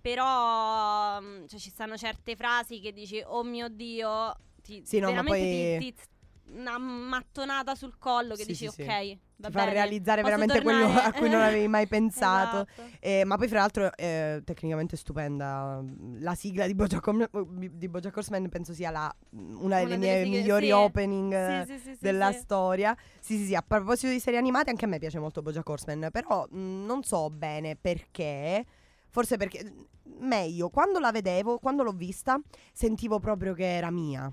[0.00, 5.08] Però mm, cioè, ci stanno certe frasi che dici "Oh mio Dio", ti, Sì, no,
[5.08, 6.16] veramente poi- ti, ti-
[6.50, 8.82] una mattonata sul collo che Sì, dici sì, sì.
[8.82, 12.66] "Ok, va Ti fa realizzare veramente quello tornare?" a cui non avevi mai pensato.
[12.66, 12.96] Esatto.
[13.00, 15.82] Eh, ma poi, fra l'altro, è tecnicamente stupenda.
[16.20, 17.28] La sigla di Bojack, Hom-
[17.70, 20.72] di Bojack Horseman penso sia la- una delle Una mie delle sigle- migliori sì.
[20.72, 22.38] opening eh, Sì, sì, sì, sì, della sì.
[22.38, 22.96] storia.
[23.20, 23.54] Sì, sì, sì.
[23.54, 26.08] A proposito di serie animate, anche a me piace molto Bojack Horseman.
[26.10, 28.64] Però mh, non so bene perché.
[29.18, 29.72] Forse perché.
[30.20, 32.40] Meglio, quando la vedevo, quando l'ho vista,
[32.72, 34.30] sentivo proprio che era mia.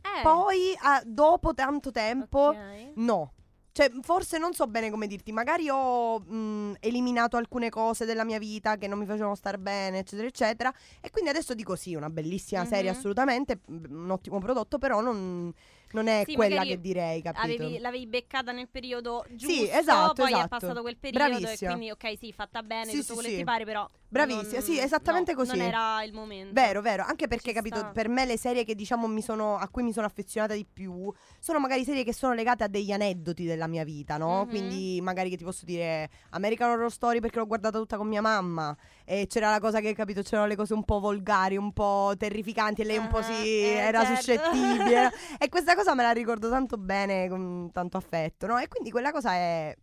[0.00, 2.38] Eh, Poi, ah, dopo tanto tempo.
[2.38, 2.92] ok.
[2.94, 3.32] No.
[3.72, 5.30] Cioè, forse non so bene come dirti.
[5.32, 9.98] Magari ho mh, eliminato alcune cose della mia vita che non mi facevano star bene,
[9.98, 10.72] eccetera, eccetera.
[11.02, 12.96] E quindi adesso dico sì, una bellissima serie, Mhm.
[12.96, 13.60] assolutamente.
[13.66, 15.52] Un ottimo prodotto, però non,
[15.94, 17.44] non è Sì, quella che direi, capito?
[17.44, 20.48] Avevi- l'avevi beccata nel periodo giusto, Sì, esatto, poi è esatto.
[20.48, 21.70] passato quel periodo Bravissima.
[21.70, 24.58] e quindi ok, sì, fatta bene, Sì, tutto sì, quello che ti pare, però Bravissima,
[24.58, 25.56] non- sì, esattamente no, così.
[25.56, 26.52] Non era il momento.
[26.52, 27.90] Vero, vero, anche perché Ci capito, sta.
[27.90, 31.12] per me le serie che diciamo mi sono, a cui mi sono affezionata di più
[31.38, 34.42] sono magari serie che sono legate a degli aneddoti della mia vita, no?
[34.44, 34.48] Mhm.
[34.48, 38.20] Quindi magari che ti posso dire American Horror Story perché l'ho guardata tutta con mia
[38.20, 42.14] mamma e c'era la cosa che, capito, c'erano le cose un po' volgari, un po'
[42.16, 44.16] terrificanti e lei un po' Ah, si eh, era certo.
[44.16, 45.12] suscettibile.
[45.38, 48.58] e questa cosa me la ricordo tanto bene, con tanto affetto, no?
[48.58, 49.74] E quindi quella cosa è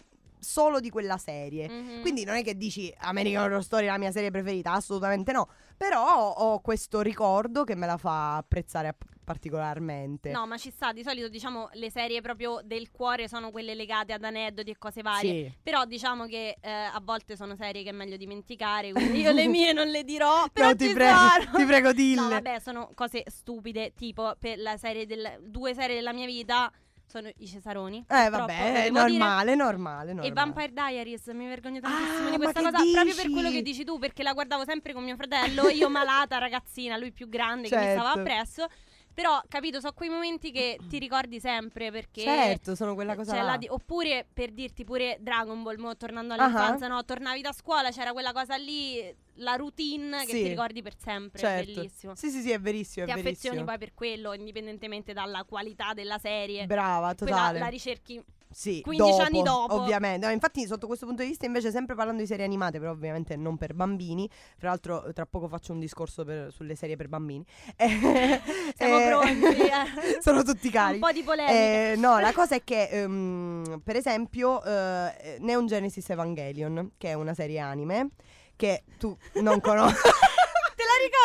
[0.42, 1.70] solo di quella serie.
[1.70, 2.02] Mhm.
[2.02, 5.48] Quindi non è che dici American Horror Story è la mia serie preferita, assolutamente no.
[5.78, 10.32] Però ho questo ricordo che me la fa apprezzare app- particolarmente.
[10.32, 14.14] No, ma ci sta, di solito diciamo le serie proprio del cuore sono quelle legate
[14.14, 15.46] ad aneddoti e cose varie.
[15.46, 15.54] Sì.
[15.62, 19.48] Però diciamo che eh, a volte sono serie che è meglio dimenticare, quindi io le
[19.48, 20.46] mie non le dirò.
[20.54, 21.18] Però No, ti ci prego,
[21.56, 22.22] ti prego, dille.
[22.22, 26.72] No, vabbè, sono cose stupide, tipo per la serie del due serie della mia vita
[27.12, 28.06] sono i Cesaroni.
[28.08, 30.28] Eh vabbè, è normale, normale, normale.
[30.28, 33.30] E Vampire Diaries, mi vergogno tantissimo Ah, di questa cosa, proprio per dici?
[33.32, 37.12] quello che dici tu, perché la guardavo sempre con mio fratello, io malata ragazzina, lui
[37.12, 38.20] più grande che mi stava Certo.
[38.20, 38.68] appresso.
[39.14, 42.22] Però, capito, sono quei momenti che ti ricordi sempre perché.
[42.22, 43.58] Certo, sono quella cosa c'è là.
[43.58, 46.90] di- oppure per dirti pure Dragon Ball, mo, tornando all'infanzia, Ah.
[46.90, 47.04] no?
[47.06, 50.44] Tornavi da scuola, c'era quella cosa lì, la routine che Sì.
[50.44, 51.40] ti ricordi per sempre.
[51.40, 51.74] Certo.
[51.74, 52.16] Bellissimo.
[52.16, 53.66] Sì, sì, sì, è verissimo, Ti è affezioni verissimo.
[53.66, 56.66] poi per quello, indipendentemente dalla qualità della serie.
[56.66, 57.60] Brava, Quella totale.
[57.60, 58.24] la ricerchi.
[58.54, 59.82] Sì, 15 anni dopo.
[59.82, 60.26] Ovviamente.
[60.26, 63.36] No, infatti, sotto questo punto di vista, invece, sempre parlando di serie animate, però ovviamente
[63.36, 64.30] non per bambini.
[64.60, 67.46] Tra l'altro, tra poco faccio un discorso per- sulle serie per bambini.
[67.78, 69.62] Siamo eh, pronti.
[69.62, 70.20] eh.
[70.22, 70.96] sono tutti cari.
[70.96, 71.54] Un po' di polemica.
[71.54, 77.14] Eh, no, la cosa è che, ehm, per esempio, eh, Neon Genesis Evangelion, che è
[77.14, 78.10] una serie anime
[78.56, 79.96] che tu non conosci.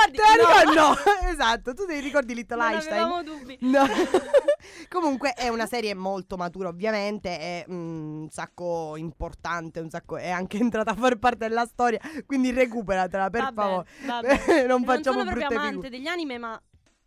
[0.04, 0.16] Ricordi?
[0.16, 0.70] Te la No.
[0.70, 0.76] ricordi?
[0.76, 3.00] No, esatto, tu ti ricordi Little Non Einstein?
[3.02, 3.56] avevamo dubbi.
[3.61, 3.85] No.
[4.88, 10.30] Comunque è una serie molto matura, ovviamente, è mm, un sacco importante, un sacco è
[10.30, 13.87] anche entrata a far parte della storia, quindi recuperatela per Vabbè, favore.
[14.06, 14.66] vabbè.
[14.66, 16.61] non non facciamo sono proprio brutte amante degli anime, ma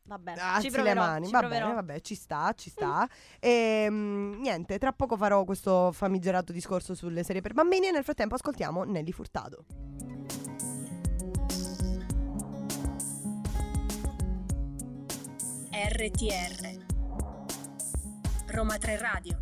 [0.03, 1.61] vabbè, Alzi ci le proverò, mani, ci va proverò.
[1.65, 3.07] bene, vabbè, ci sta, ci sta.
[3.39, 8.03] E mm, niente, tra poco farò questo famigerato discorso sulle serie per bambini e nel
[8.03, 9.65] frattempo ascoltiamo Nelly Furtado.
[15.81, 16.85] RTR
[18.47, 19.39] Roma 3 Radio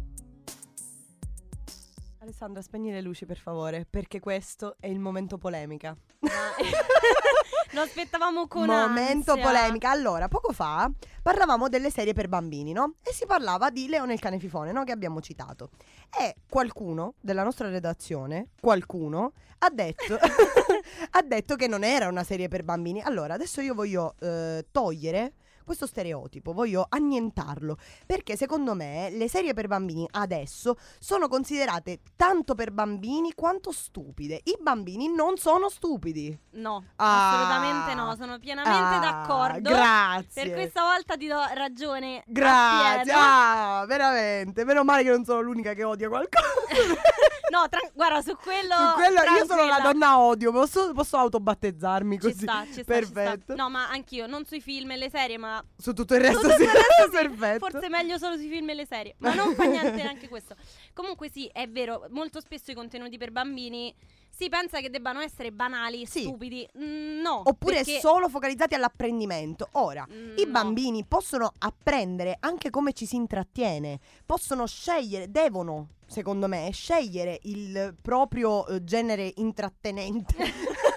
[2.20, 5.98] Alessandra, spegni le luci per favore, perché questo è il momento polemica.
[7.72, 9.44] Lo aspettavamo con Momento ansia.
[9.44, 9.90] polemica.
[9.90, 10.92] Allora, poco fa
[11.24, 12.98] parlavamo delle serie per bambini, no?
[13.02, 14.84] E si parlava di Leone il cane fifone, no?
[14.84, 15.72] Che abbiamo citato.
[16.16, 20.20] E qualcuno della nostra redazione, qualcuno, ha detto,
[21.12, 23.02] ha detto che non era una serie per bambini.
[23.02, 25.34] Allora, adesso io voglio eh, togliere
[25.68, 32.56] questo stereotipo, voglio annientarlo, perché secondo me le serie per bambini adesso sono considerate tanto
[32.56, 34.40] per bambini quanto stupide.
[34.46, 36.36] I bambini non sono stupidi.
[36.52, 37.30] No, Ah.
[37.30, 39.70] assolutamente no, sono pienamente Ah, d'accordo.
[39.70, 40.44] Grazie.
[40.44, 42.24] Per questa volta ti do ragione.
[42.26, 43.12] Grazie.
[43.14, 44.64] Ah, veramente.
[44.64, 46.46] Meno male che non sono l'unica che odia qualcosa.
[47.52, 48.74] no, tra- guarda, su quello.
[48.76, 50.52] Su quello io sono la donna odio.
[50.52, 52.40] Posso, posso autobattezzarmi Ci così?
[52.42, 53.42] sta, ci sta, ci Perfetto.
[53.44, 53.56] sta.
[53.56, 56.56] No, ma anch'io, non sui film e le serie, ma Su tutto il resto Tutto
[56.56, 56.64] sì.
[56.64, 57.70] il resto Perfetto.
[57.70, 59.16] Forse meglio solo sui film e le serie.
[59.20, 60.56] Ma non fa niente neanche questo.
[60.94, 62.06] Comunque, sì, è vero.
[62.10, 63.94] Molto spesso i contenuti per bambini
[64.30, 66.22] si pensa che debbano essere banali, Sì.
[66.22, 66.68] stupidi.
[66.78, 67.42] Mm, no.
[67.46, 69.68] Oppure perché- solo focalizzati all'apprendimento.
[69.74, 70.52] Ora, Mm, i no.
[70.52, 74.00] bambini possono apprendere anche come ci si intrattiene.
[74.26, 80.36] Possono scegliere, devono, secondo me, scegliere il proprio eh, genere intrattenente.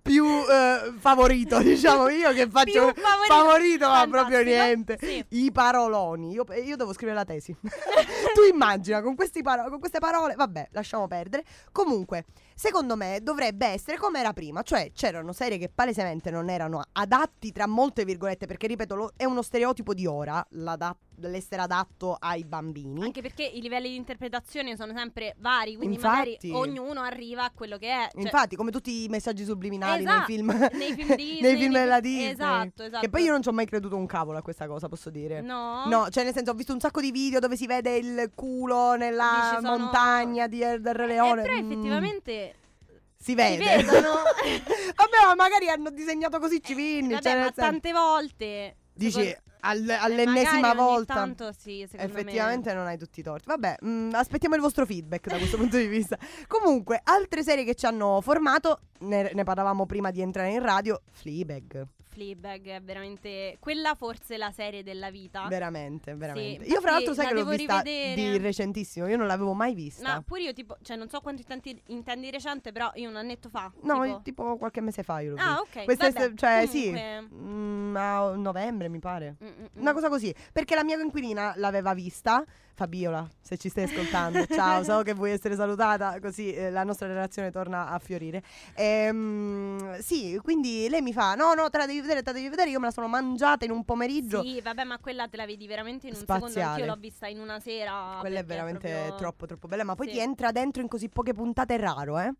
[0.00, 3.88] più eh, favorito, diciamo io che faccio Più favorito.
[3.88, 4.98] ma proprio niente.
[5.00, 5.24] Sì.
[5.30, 6.32] I paroloni.
[6.32, 7.54] Io, io devo scrivere la tesi.
[8.34, 10.34] tu immagina con, paro- con queste parole.
[10.34, 11.44] Vabbè, lasciamo perdere.
[11.72, 14.62] Comunque, secondo me dovrebbe essere come era prima.
[14.62, 19.24] Cioè, c'erano serie che palesemente non erano adatti, tra molte virgolette, perché ripeto, lo- è
[19.24, 20.44] uno stereotipo di ora
[21.24, 23.02] l'essere adatto ai bambini.
[23.02, 26.48] Anche perché i livelli di interpretazione sono sempre vari, quindi Infatti.
[26.48, 28.08] magari ognuno arriva a quello che è.
[28.10, 31.72] Cioè, Infatti, come tutti i messaggi subliminali Esatto, nei film, nei film Disney, nei film
[31.74, 32.30] della Disney.
[32.32, 33.00] esatto, esatto.
[33.02, 35.40] Che poi io non ci ho mai creduto un cavolo a questa cosa, posso dire.
[35.42, 35.84] No.
[35.86, 38.94] No, cioè nel senso ho visto un sacco di video dove si vede il culo
[38.96, 41.42] nella Dici, sono- montagna di del Re Eh, Leone.
[41.42, 42.41] però Mm, effettivamente
[43.22, 43.64] si vede.
[43.64, 44.08] vedono.
[44.96, 47.12] Vabbè, ma magari hanno disegnato così ci vinni.
[47.12, 48.76] Eh, Vabbè, cioè, ma senso- tante volte.
[48.94, 51.14] Dici secondo- al- eh, all'ennesima volta.
[51.14, 53.44] Tanto sì, secondo Effettivamente non hai tutti i torti.
[53.46, 56.18] Vabbè, mm, aspettiamo il vostro feedback da questo punto di vista.
[56.48, 61.00] Comunque, altre serie che ci hanno formato, ne, ne parlavamo prima di entrare in radio,
[61.12, 61.86] Fleabag.
[62.12, 65.46] Fleabag è veramente quella forse la serie della vita.
[65.48, 66.64] Veramente, veramente.
[66.64, 68.14] Sì, io fra l'altro sai che l'ho vista rivedere.
[68.14, 70.14] di recentissimo, io non l'avevo mai vista.
[70.14, 73.48] Ma pure io tipo, cioè non so quanto intendi, intendi recente, però io un annetto
[73.48, 73.72] fa.
[73.82, 74.20] No, tipo.
[74.22, 75.78] tipo qualche mese fa io l'ho Ah, vista.
[75.80, 75.84] ok.
[75.84, 79.36] Questa vabbè, cioè, comunque- sì, mm, a novembre mi pare.
[79.42, 79.66] Mm, mm, mm.
[79.80, 82.44] Una cosa così, perché la mia coinquilina l'aveva vista.
[82.74, 87.06] Fabiola, se ci stai ascoltando, ciao, so che vuoi essere salutata, così eh, la nostra
[87.06, 88.42] relazione torna a fiorire.
[88.74, 92.48] Ehm, sì, quindi lei mi fa: No, no, te la devi vedere, te la devi
[92.48, 92.70] vedere.
[92.70, 94.42] Io me la sono mangiata in un pomeriggio.
[94.42, 96.50] Sì, vabbè, ma quella te la vedi veramente in un Spaziale.
[96.50, 96.70] secondo.
[96.70, 98.16] Anch'io l'ho vista in una sera.
[98.20, 99.84] Quella è veramente proprio- troppo, troppo bella.
[99.84, 100.12] Ma poi Sì.
[100.14, 102.32] ti entra dentro in così poche puntate, è raro, eh?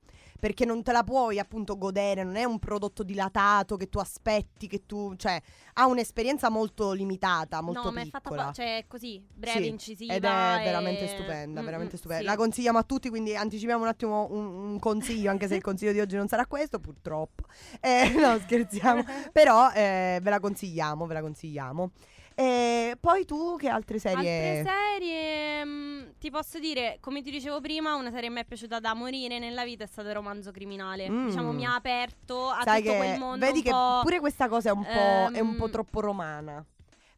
[0.42, 4.66] Perché non te la puoi appunto godere, non è un prodotto dilatato che tu aspetti,
[4.66, 5.14] che tu.
[5.14, 5.40] cioè,
[5.74, 8.46] ha un'esperienza molto limitata, molto no, ma è fatta piccola.
[8.46, 10.14] po- cioè così, breve, Sì, incisiva.
[10.14, 12.22] Ed è e- veramente stupenda, Mm, veramente mm, stupenda.
[12.22, 12.28] sì.
[12.28, 15.92] La consigliamo a tutti, quindi anticipiamo un attimo un, un consiglio, anche se il consiglio
[15.92, 17.44] di oggi non sarà questo, purtroppo.
[17.80, 19.04] Eh, no, scherziamo.
[19.30, 21.92] Però eh, ve la consigliamo, ve la consigliamo.
[22.34, 24.62] E poi tu che altre serie?
[24.62, 28.44] Altre serie, mm, ti posso dire, come ti dicevo prima, una serie che mi è
[28.44, 31.08] piaciuta da morire nella vita è stato il romanzo criminale.
[31.08, 31.26] Mm.
[31.26, 33.44] Diciamo, mi ha aperto a Sai tutto che quel mondo.
[33.44, 36.64] vedi che pure questa cosa è un, po', è un po' ehm, troppo romana.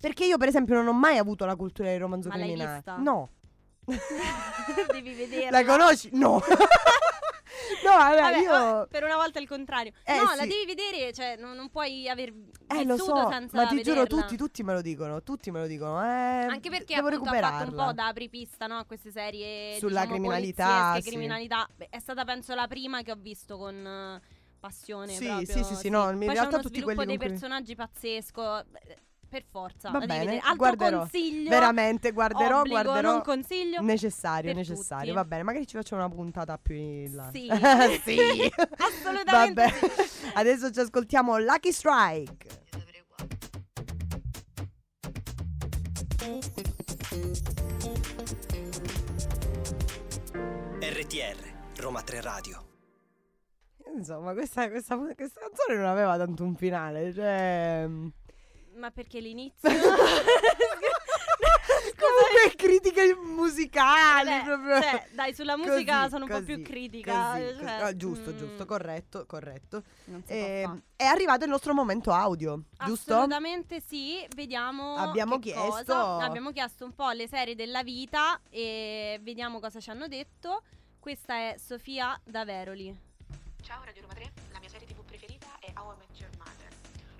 [0.01, 2.83] Perché io, per esempio, non ho mai avuto la cultura del romanzo Ma criminale.
[2.99, 3.31] No.
[4.93, 5.61] Devi vederla.
[5.61, 6.11] La conosci?
[6.13, 6.43] No.
[7.85, 8.87] no, vabbè, Vabbè, io.
[8.91, 9.93] per una volta il contrario.
[10.05, 10.37] Eh, no, sì.
[10.37, 12.33] la devi vedere, cioè non, non puoi aver
[12.69, 14.23] Eh, lo so, senza ma ti giuro, vederla.
[14.23, 15.23] tutti, tutti me lo dicono.
[15.23, 16.03] Tutti me lo dicono.
[16.03, 19.77] Eh, Anche perché devo appunto ha fatto un po' da apripista no, a queste serie
[19.79, 21.03] Sulla diciamo, criminalità, sì.
[21.09, 21.69] criminalità.
[21.77, 24.21] Beh, è stata penso la prima che ho visto con eh,
[24.59, 27.17] passione Sì, proprio, sì, sì, sì, no, in Poi c'è realtà uno tutti sviluppo dei
[27.19, 28.65] cui- personaggi pazzesco.
[29.35, 30.39] Per forza, Va bene.
[30.39, 30.99] Altro guarderò.
[31.01, 31.51] consiglio.
[31.51, 33.13] Veramente, guarderò, obbligo, guarderò.
[33.15, 33.83] non consiglio.
[33.83, 35.07] Necessario, per necessario.
[35.07, 35.17] tutti.
[35.17, 37.31] Va bene, magari ci facciamo una puntata più in là.
[37.33, 37.49] Sì.
[38.05, 38.17] sì.
[38.79, 40.07] Assolutamente Vabbè.
[40.07, 40.31] sì.
[40.39, 42.63] Adesso ci ascoltiamo Lucky Strike.
[50.79, 52.65] RTR, Roma 3 Radio.
[53.97, 57.13] Insomma, questa, questa, questa canzone non aveva tanto un finale.
[57.13, 57.89] Cioè.
[58.77, 59.69] Ma perché l'inizio?
[61.97, 64.29] Comunque critiche musicali.
[64.31, 64.81] Vabbè, proprio.
[64.83, 67.31] cioè, dai, sulla musica Così, sono un po' più critica.
[67.33, 67.65] così, cioè, così.
[67.83, 69.83] Ah, giusto, mm, giusto, corretto, corretto.
[70.05, 73.15] non si Eh, è arrivato il nostro momento audio, giusto?
[73.15, 74.97] Assolutamente sì, vediamo.
[74.97, 76.17] Abbiamo chiesto- cosa.
[76.25, 80.63] Abbiamo chiesto un po' le serie della vita e vediamo cosa ci hanno detto.
[80.99, 83.13] Questa è Sofia da Veroli.
[83.63, 86.73] Ciao Radio Roma 3, la mia serie tv preferita è How I Met Your Mother.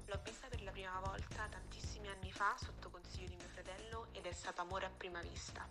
[0.07, 4.27] L'ho vista per la prima volta tantissimi anni fa sotto consiglio di mio fratello ed
[4.27, 5.67] è stato amore a prima vista.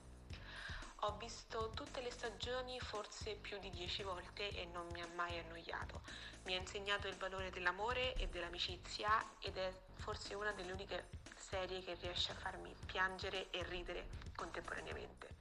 [1.01, 5.37] Ho visto tutte le stagioni forse più di dieci volte e non mi ha mai
[5.37, 6.01] annoiato.
[6.43, 11.83] Mi ha insegnato il valore dell'amore e dell'amicizia ed è forse una delle uniche serie
[11.83, 15.35] che riesce a farmi piangere e ridere contemporaneamente.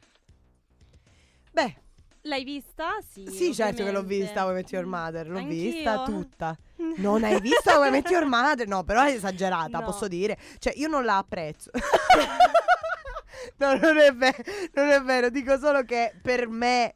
[1.52, 1.82] Beh,
[2.22, 2.98] L'hai vista?
[3.06, 3.26] Sì.
[3.28, 5.70] sì, certo che l'ho vista Come Met Your Mother, l'ho Anch'io.
[5.70, 6.56] vista tutta.
[6.96, 8.66] Non hai visto Come Met Your Mother?
[8.66, 9.84] No, però è esagerata, No.
[9.84, 10.36] posso dire.
[10.58, 11.70] Cioè, io non la apprezzo.
[13.58, 14.42] no, non è vero,
[14.74, 16.94] non è vero, dico solo che per me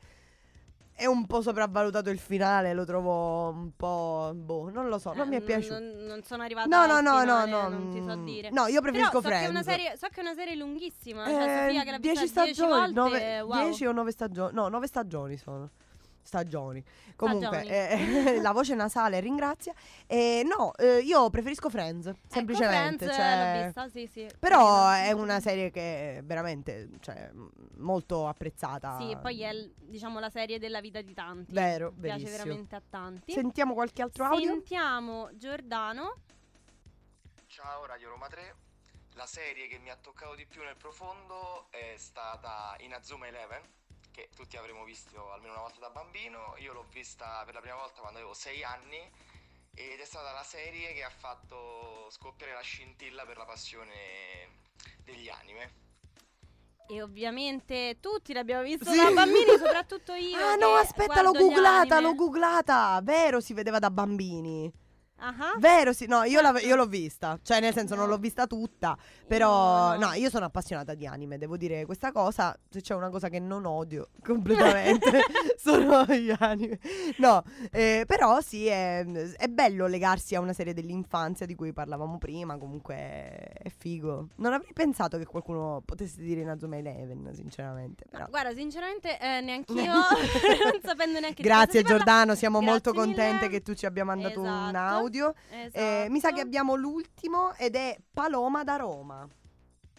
[0.97, 5.27] è un po' sopravvalutato il finale, lo trovo un po' boh, non lo so, non
[5.27, 5.79] Eh, mi è piaciuto.
[5.79, 7.69] Non, non sono arrivata No, no, no, no, finale, no.
[7.69, 8.51] Non ti so mm, dire.
[8.51, 9.83] No, io preferisco Però so che, è una Friends.
[9.83, 11.25] serie, so che è una serie lunghissima.
[11.27, 13.41] Eh, cioè, Sofia che l'ha vista 10 10 stagioni, volte.
[13.43, 13.65] wow.
[13.65, 14.55] 10 o 9 stagioni?
[14.55, 15.71] No, 9 stagioni sono.
[16.27, 16.83] Stagioni.
[17.15, 18.29] Comunque, Stagioni.
[18.37, 19.73] eh, la voce nasale ringrazia.
[20.07, 23.05] E no, eh, io preferisco Friends, semplicemente.
[23.05, 24.29] Ecco, Friends, cioè- l'ho vista, sì, sì.
[24.39, 27.31] Però è una serie che è veramente, cioè,
[27.77, 28.99] molto apprezzata.
[28.99, 31.53] Sì, e poi è diciamo la serie della vita di tanti.
[31.53, 33.33] Vero, Piace veramente a tanti.
[33.33, 34.49] Sentiamo qualche altro audio?
[34.49, 36.17] Sentiamo Giordano.
[37.47, 38.55] Ciao Radio Roma 3,
[39.15, 43.63] la serie che mi ha toccato di più nel profondo è stata Inazuma Eleven,
[44.17, 47.77] che tutti avremmo visto almeno una volta da bambino, io l'ho vista per la prima
[47.77, 48.99] volta quando avevo 6 anni
[49.75, 53.93] ed è stata la serie che ha fatto scoppiare la scintilla per la passione
[55.05, 55.85] degli anime.
[56.89, 58.97] E ovviamente tutti l'abbiamo visto Sì.
[58.97, 60.39] da bambini, soprattutto io.
[60.39, 62.99] Ah no, aspetta, l'ho googlata, l'ho googlata.
[63.03, 64.73] Vero, si vedeva da bambini.
[65.19, 65.55] Ah.
[65.59, 68.97] Vero, sì, no, io, la- io l'ho vista, cioè nel senso non l'ho vista tutta,
[69.27, 73.29] però No, io sono appassionata di anime, devo dire questa cosa, se c'è una cosa
[73.29, 75.21] che non odio completamente
[75.57, 76.79] sono gli anime.
[77.19, 82.19] No, eh, però sì, è, è bello legarsi a una serie dell'infanzia di cui parlavamo
[82.19, 84.29] prima, comunque è figo.
[84.37, 88.27] Non avrei pensato che qualcuno potesse dire Inazuma Eleven, sinceramente, però.
[88.29, 91.97] Guarda, sinceramente eh, neanch'io, non sapendo neanche di cosa Grazie parla.
[91.97, 93.05] Giordano, siamo Grazie molto mille.
[93.05, 94.71] contente che tu ci abbia mandato un Esatto.
[95.07, 95.35] Audio.
[95.51, 96.41] Eh, mi sa che Esatto.
[96.41, 99.29] abbiamo l'ultimo ed è Paloma da Roma.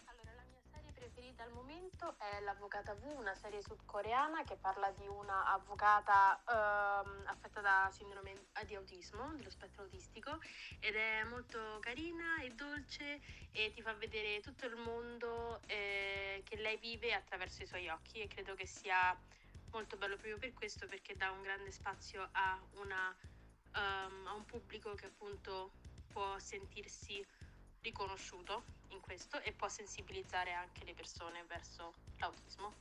[0.05, 4.91] Allora, la mia serie preferita al momento è L'Avvocata V, una serie sudcoreana che parla
[4.91, 10.39] di una avvocata ehm, affetta da sindrome eh, di autismo, dello spettro autistico,
[10.79, 16.57] ed è molto carina e dolce e ti fa vedere tutto il mondo eh, che
[16.57, 19.17] lei vive attraverso i suoi occhi e credo che sia
[19.71, 23.15] molto bello proprio per questo perché dà un grande spazio a, una,
[23.77, 25.71] ehm, a un pubblico che appunto
[26.07, 27.25] può sentirsi
[27.81, 32.75] riconosciuto in questo e può sensibilizzare anche le persone verso l'autismo.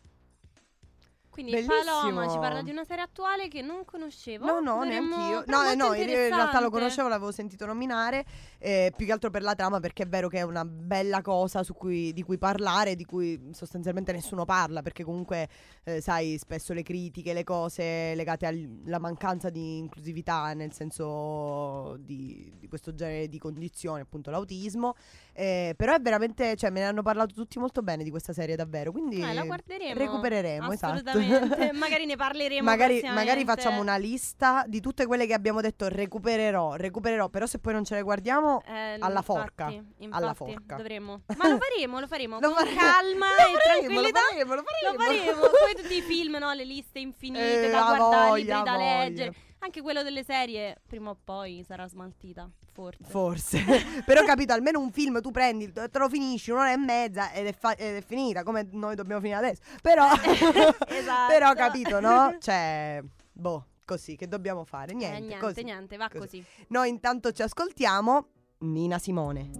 [1.36, 1.82] Quindi Bellissimo.
[1.84, 4.46] Paloma ci parla di una serie attuale che non conoscevo.
[4.46, 5.42] No, no, neanch'io.
[5.44, 8.24] però No, eh, no, in realtà lo conoscevo, l'avevo sentito nominare.
[8.58, 11.62] eh, più che altro per la trama, perché è vero che è una bella cosa
[11.62, 14.80] su cui- di cui parlare, di cui sostanzialmente nessuno parla.
[14.80, 15.46] Perché comunque,
[15.84, 22.50] eh, sai, spesso le critiche, le cose legate alla mancanza di inclusività, nel senso di,
[22.58, 24.94] di questo genere di condizioni, appunto l'autismo.
[25.36, 28.56] Eh, però è veramente, cioè, me ne hanno parlato tutti molto bene di questa serie,
[28.56, 28.90] davvero.
[28.90, 29.98] Quindi Eh, la guarderemo.
[29.98, 30.94] recupereremo, esatto.
[30.94, 31.72] Assolutamente Assolutamente.
[31.78, 36.74] magari ne parleremo Magari, magari facciamo una lista di tutte quelle che abbiamo detto recupererò,
[36.76, 40.76] recupererò, però se poi non ce le guardiamo Eh, alla infatti, forca, infatti, alla forca.
[40.76, 41.20] Dovremmo.
[41.36, 42.38] Ma lo faremo, lo faremo.
[42.40, 44.20] Lo con faremo, calma lo e faremo, tranquillità.
[44.20, 45.24] Lo faremo, lo Lo faremo.
[45.24, 46.52] faremo, come tutti i film, no?
[46.54, 49.34] Le liste infinite Eh, da guardare, voglia, libri da leggere.
[49.66, 53.02] Anche quello delle serie, prima o poi sarà smaltita, forse.
[53.02, 53.64] Forse,
[54.06, 57.52] però capito, almeno un film tu prendi, te lo finisci un'ora e mezza ed è,
[57.52, 59.62] fa- ed è finita, come noi dobbiamo finire adesso.
[59.82, 60.06] Però,
[60.86, 61.32] Esatto.
[61.32, 62.36] però capito, no?
[62.38, 63.02] Cioè,
[63.32, 64.92] boh, così, che dobbiamo fare?
[64.92, 65.62] Eh, Niente, niente, così.
[65.64, 66.20] niente, va così.
[66.38, 66.44] così.
[66.68, 69.50] Noi intanto ci ascoltiamo Nina Simone.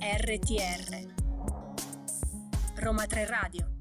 [0.00, 1.12] RTR
[2.76, 3.79] Roma 3 Radio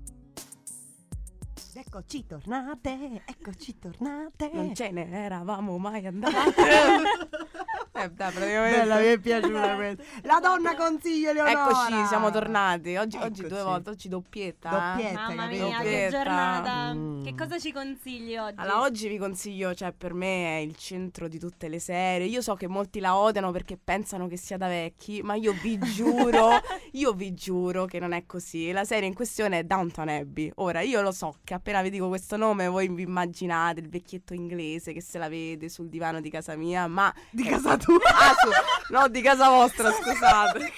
[1.79, 4.49] Eccoci tornate, eccoci tornate.
[4.53, 6.35] Non ce ne eravamo mai andati.
[8.03, 8.09] eh.
[8.09, 10.03] Bella, mi è piaciuta questa.
[10.23, 11.69] La donna consiglio Leonora.
[11.69, 12.95] Eccoci, siamo tornati.
[12.95, 14.69] Oggi, oggi due volte, oggi doppietta.
[14.69, 15.19] Doppietta.
[15.19, 15.65] Mamma capito?
[15.65, 16.09] mia, che Doppietta.
[16.09, 16.93] giornata.
[16.93, 17.23] Mm.
[17.23, 18.59] Che cosa ci consigli oggi?
[18.59, 22.27] Allora, oggi vi consiglio, cioè per me è il centro di tutte le serie.
[22.27, 25.77] Io so che molti la odiano perché pensano che sia da vecchi, ma io vi
[25.93, 26.51] giuro,
[26.91, 28.71] io vi giuro che non è così.
[28.71, 30.51] La serie in questione è Downton Abbey.
[30.55, 34.33] Ora, io lo so che appena vi dico questo nome voi vi immaginate il vecchietto
[34.33, 37.13] inglese che se la vede sul divano di casa mia, ma...
[37.31, 37.87] Di casa tua.
[38.05, 40.73] Ah, su- no, di casa vostra, scusate.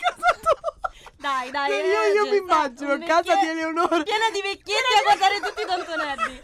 [1.21, 1.69] Dai, dai.
[1.69, 4.01] io, io mi immagino un casa di Eleonora.
[4.03, 6.39] Piena di vecchietti a guardare tutti i tontonelli.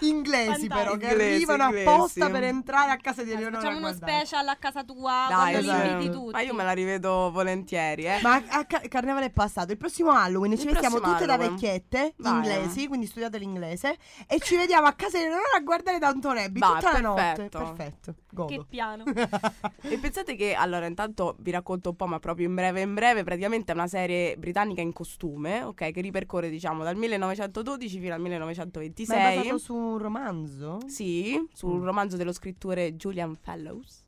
[0.08, 0.74] Inglesi Fantastico.
[0.76, 1.88] però, che Inglesi, arrivano inglesi.
[1.88, 3.60] apposta per entrare a casa di Eleonora.
[3.60, 4.12] Facciamo a uno guardare.
[4.26, 5.86] special a casa tua Dai, quando li esatto.
[5.88, 6.32] inviti tutti.
[6.32, 8.18] Ma io me la rivedo volentieri, eh.
[8.22, 9.72] Ma a ca- carnevale è passato.
[9.72, 11.54] Il prossimo Halloween ci Il prossimo tutte da Halloween.
[11.54, 12.32] vecchiette Vai.
[12.34, 13.96] inglesi, quindi studiate l'inglese.
[14.26, 17.22] E ci vediamo a casa di Eleonora a guardare Downton Abbey tutta la notte.
[17.22, 17.58] perfetto.
[17.58, 18.14] Perfetto.
[18.30, 18.52] Godo.
[18.52, 19.04] Che piano.
[19.88, 23.22] E pensate che, allora, intanto vi racconto un po', ma proprio in breve in breve,
[23.24, 28.20] praticamente è una serie britannica in costume, ok, che ripercorre, diciamo, dal 1912 fino al
[28.20, 29.36] Ma è 1926.
[29.36, 30.78] basato su un romanzo?
[30.86, 31.84] Sì, sul Mm.
[31.84, 34.04] romanzo dello scrittore Julian Fellows.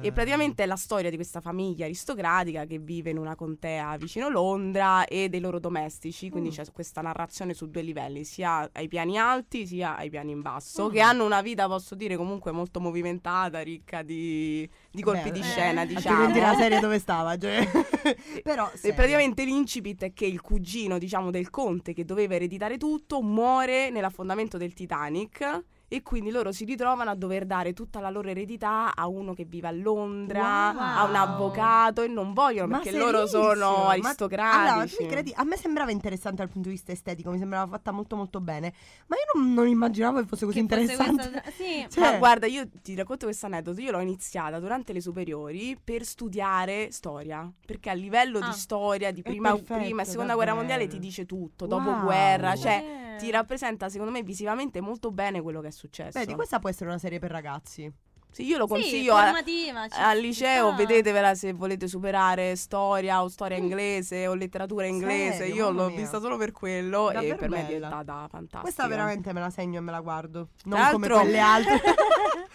[0.00, 4.28] E praticamente è la storia di questa famiglia aristocratica che vive in una contea vicino
[4.28, 6.52] Londra e dei loro domestici, quindi Mm.
[6.52, 10.88] c'è questa narrazione su due livelli, sia ai piani alti sia ai piani in basso,
[10.88, 10.92] Mm.
[10.92, 15.40] che hanno una vita, posso dire, comunque molto movimentata, ricca di, di colpi Beh, di
[15.40, 16.52] eh, scena, Altrimenti diciamo.
[16.52, 17.36] la serie dove stava?
[17.36, 17.68] Cioè.
[18.42, 23.22] Però E praticamente l'incipit è che il cugino, diciamo, del conte che doveva ereditare tutto
[23.22, 28.28] muore nell'affondamento del Titanic e quindi loro si ritrovano a dover dare tutta la loro
[28.30, 30.80] eredità a uno che vive a Londra, Wow.
[30.80, 34.68] a un avvocato e non vogliono Ma perché loro sono Ma- aristocratici.
[34.70, 35.32] Allora, tu mi credi?
[35.36, 38.72] A me sembrava interessante dal punto di vista estetico, mi sembrava fatta molto molto bene,
[39.08, 41.30] ma io non, non immaginavo che fosse così Che fosse interessante.
[41.42, 41.86] questa- Sì.
[41.92, 43.80] Cioè- Ma guarda, io ti racconto questo aneddoto.
[43.82, 47.50] Io l'ho iniziata durante le superiori per studiare storia.
[47.66, 48.46] Perché a livello Ah.
[48.46, 51.66] di storia, di prima, perfetto, prima e seconda guerra mondiale, ti dice tutto.
[51.66, 51.78] Wow.
[51.82, 53.00] Dopoguerra, cioè.
[53.18, 56.18] Ti rappresenta, secondo me, visivamente molto bene quello che è successo.
[56.18, 57.92] Vedi, questa può essere una serie per ragazzi.
[58.32, 60.76] Sì, io lo Sì, consiglio a- formativa, ci- al liceo, sta.
[60.76, 65.36] vedetevela se volete superare storia o storia inglese o letteratura inglese.
[65.36, 65.54] Serio?
[65.54, 65.96] io l'ho mia.
[65.96, 67.74] vista solo per quello Davvero e per me è bella.
[67.88, 68.60] diventata fantastica.
[68.62, 70.48] Questa veramente me la segno e me la guardo.
[70.64, 71.80] Non Tra come quelle altre.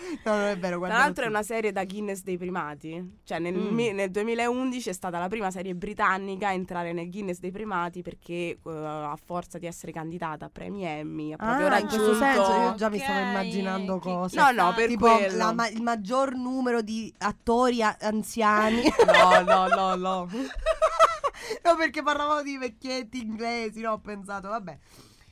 [0.23, 3.53] no, non è vero, Tra l'altro è una serie da Guinness dei primati, cioè nel,
[3.53, 3.73] Mm.
[3.73, 8.01] mi- nel 2011 è stata la prima serie britannica a entrare nel Guinness dei primati
[8.01, 12.05] perché eh, a forza di essere candidata a premi Emmy ha proprio Ah, in raggiunto...
[12.05, 14.35] questo senso io già mi Ok, stavo immaginando cose.
[14.39, 15.35] No, no, per tipo quello.
[15.37, 18.83] la ma- il maggior numero di attori a- anziani.
[19.05, 20.27] No, no, no, no.
[21.63, 24.77] no, perché parlavamo di vecchietti inglesi, no, ho pensato, vabbè.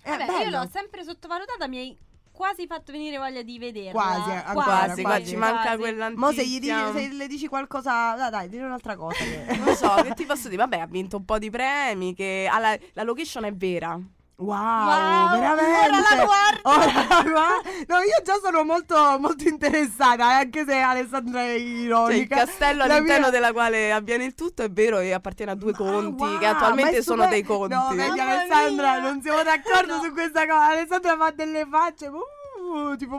[0.02, 0.60] È Vabbè, io bello.
[0.63, 1.98] l'ho sempre sottovalutata, mi hai
[2.32, 3.91] quasi fatto venire voglia di vederla.
[3.91, 5.02] Quasi, eh, ancora, Quasi, quasi.
[5.02, 5.78] qua ci manca quasi.
[5.78, 9.17] quella Mo se, gli dici, se le dici qualcosa, dai, dai, dire un'altra cosa.
[9.24, 10.62] che- Non lo so, che ti posso dire?
[10.62, 14.00] Vabbè, ha vinto un po' di premi, che ha la, la location è vera.
[14.38, 15.98] Wow, Wow, veramente.
[15.98, 16.69] ora la guardo.
[16.69, 17.62] Ora.
[17.88, 22.36] No, io già sono molto, molto interessata, eh, anche se Alessandra è Cioè, il ironica.
[22.36, 25.71] castello La all'interno mia- della quale avviene il tutto è vero e appartiene a due
[25.71, 27.74] Ah, conti, wow, che ma attualmente è sono super- dei conti.
[27.76, 29.00] No, vedi Mamma Alessandra, mia.
[29.00, 30.02] non siamo d'accordo No.
[30.04, 30.65] su questa cosa.
[30.67, 33.17] Alessandra fa delle facce, uh, tipo,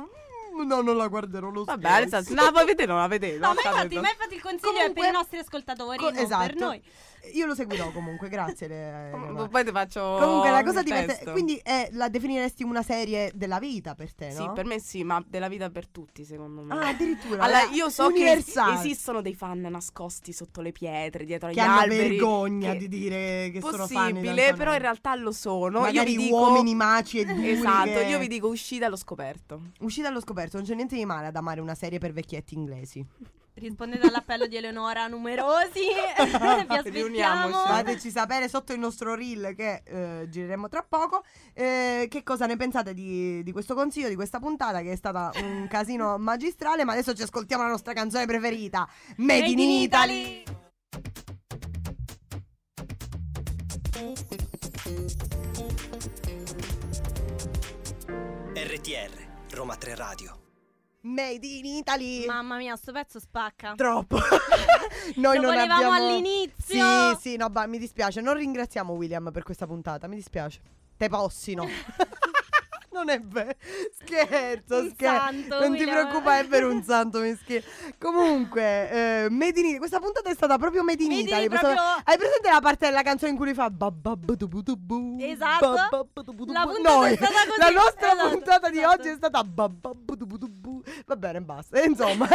[0.54, 2.16] mm, no, non la guarderò lo Vabbè, scherzo.
[2.16, 2.88] Alessandra, no, la vuoi vedere?
[2.92, 3.38] Non la vedete.
[3.38, 6.18] No, ma infatti, ma infatti il consiglio è Comunque- per i nostri ascoltatori, Co- non
[6.18, 6.44] esatto.
[6.46, 6.82] per noi.
[7.34, 8.68] Io lo seguirò comunque, grazie.
[8.68, 9.48] Le- Eleonora.
[9.48, 13.94] Poi ti faccio Comunque la cosa divertente, quindi è- la definiresti una serie della vita
[13.94, 14.32] per te, no?
[14.34, 16.74] Sì, per me sì, ma della vita per tutti, secondo me.
[16.74, 17.42] Ah, addirittura.
[17.42, 18.74] Allora, eh, io so che universale.
[18.74, 22.08] es- esistono dei fan nascosti sotto le pietre, dietro agli che hanno alberi.
[22.10, 25.80] vergogna che- di dire che sono fan Possibile, però in realtà lo sono.
[25.80, 28.96] Magari io vi dico, uomini maci e duri Esatto, che- io vi dico uscita allo
[28.96, 29.60] scoperto.
[29.80, 33.04] Uscita allo scoperto, non c'è niente di male ad amare una serie per vecchietti inglesi.
[33.56, 35.80] Rispondete all'appello di Eleonora numerosi.
[36.16, 36.80] Vi aspettiamo.
[36.82, 37.68] Riuniamoci.
[37.68, 41.24] Fateci sapere sotto il nostro reel che eh, gireremo tra poco.
[41.54, 45.30] eh, che cosa ne pensate di, di questo consiglio, di questa puntata che è stata
[45.36, 46.84] un casino magistrale.
[46.84, 50.42] Ma adesso ci ascoltiamo la nostra canzone preferita, Made, in, Italy.
[58.54, 60.45] RTR, Roma 3 Radio.
[61.06, 62.26] Made in Italy.
[62.26, 63.74] Mamma mia, sto pezzo spacca.
[63.76, 64.16] Troppo.
[65.16, 65.92] Noi Lo non volevamo abbiamo...
[65.94, 67.14] all'inizio.
[67.14, 68.20] Sì, sì, no, ba- mi dispiace.
[68.20, 70.06] Non ringraziamo William per questa puntata.
[70.08, 70.60] Mi dispiace.
[70.96, 71.66] Te possino.
[72.92, 73.52] non è vero.
[74.00, 75.20] Scherzo, Un scherzo.
[75.20, 76.06] santo, non ti William.
[76.08, 77.60] preoccupare, è per un santo meschino.
[77.98, 79.76] Comunque, eh, Made in Italy.
[79.78, 81.48] Questa puntata è stata proprio Made in Made Italy.
[81.48, 83.68] proprio- Hai presente la parte della canzone in cui lui fa
[85.20, 85.74] Esatto.
[86.52, 87.18] La Noi.
[87.58, 88.94] La nostra Esatto, puntata di esatto.
[89.00, 89.44] oggi è stata.
[91.06, 91.80] Va bene, basta.
[91.84, 92.28] Insomma,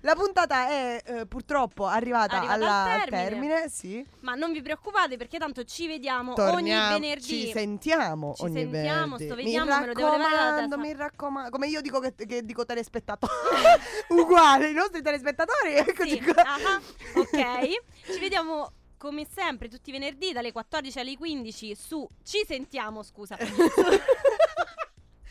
[0.00, 3.28] la puntata è eh, purtroppo arrivata, Arrivata alla- al termine.
[3.28, 3.68] termine.
[3.68, 4.06] Sì.
[4.20, 7.22] Ma non vi preoccupate perché tanto ci vediamo Torniamo, ogni venerdì.
[7.22, 9.24] Ci sentiamo Ci ogni sentiamo, venerdì.
[9.26, 11.50] sto vediamo, mi raccomando, mi raccomando.
[11.50, 13.32] Come io dico che, che dico telespettatori.
[14.08, 15.74] Uguale, i nostri telespettatori.
[15.74, 16.42] Eccoci Sì, qua.
[16.42, 16.80] ah,
[17.16, 18.12] ok.
[18.12, 23.36] Ci vediamo come sempre tutti i venerdì dalle 14 alle 15 su Ci sentiamo, scusa.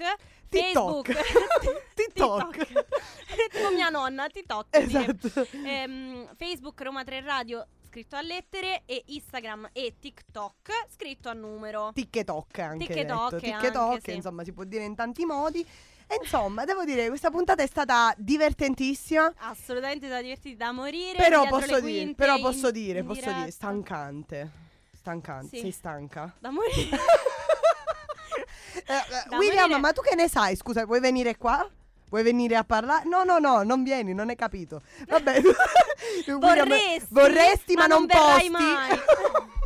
[0.48, 1.12] TikTok.
[1.12, 1.12] Facebook.
[1.94, 2.56] TikTok.
[3.50, 4.66] Tipo mia nonna, TikTok.
[4.76, 5.46] Esatto.
[5.64, 11.90] Ehm, Facebook Roma 3 Radio scritto a lettere e Instagram e TikTok scritto a numero.
[11.92, 13.14] TikTok anche TikTok detto.
[13.14, 14.14] anche, TikTok, sì.
[14.14, 15.66] insomma, si può dire in tanti modi.
[16.06, 19.32] E insomma, devo dire, questa puntata è stata divertentissima.
[19.38, 21.16] Assolutamente da divertiti da morire.
[21.16, 23.38] Però posso dire, però in- posso dire, in posso diretta.
[23.38, 24.50] dire, stancante.
[24.94, 25.60] Stancante, Sì.
[25.62, 26.34] sei stanca?
[26.38, 26.98] Da morire.
[28.84, 29.78] Eh, eh, William, morire.
[29.80, 30.56] ma tu che ne sai?
[30.56, 31.68] Scusa, vuoi venire qua?
[32.08, 33.06] Vuoi venire a parlare?
[33.06, 34.82] No, no, no, non vieni, non hai capito.
[35.08, 35.40] Vabbè.
[36.26, 36.38] William,
[36.68, 38.22] Vorresti, vorresti, ma, ma non posti.
[38.26, 38.90] verrai mai.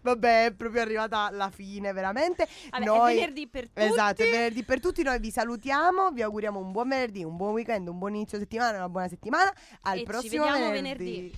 [0.00, 2.46] Vabbè, è proprio arrivata la fine, veramente.
[2.70, 3.82] Vabbè, Noi- è venerdì per tutti.
[3.82, 5.02] Esatto, è venerdì per tutti.
[5.02, 8.78] Noi vi salutiamo, vi auguriamo un buon venerdì, un buon weekend, un buon inizio settimana,
[8.78, 9.52] una buona settimana.
[9.82, 11.32] Al E ci prossimo vediamo venerdì.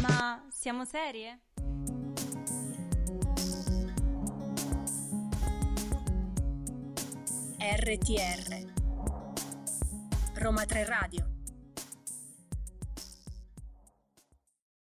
[0.00, 1.38] Ma siamo serie?
[7.62, 8.66] RTR
[10.34, 11.31] Roma 3 Radio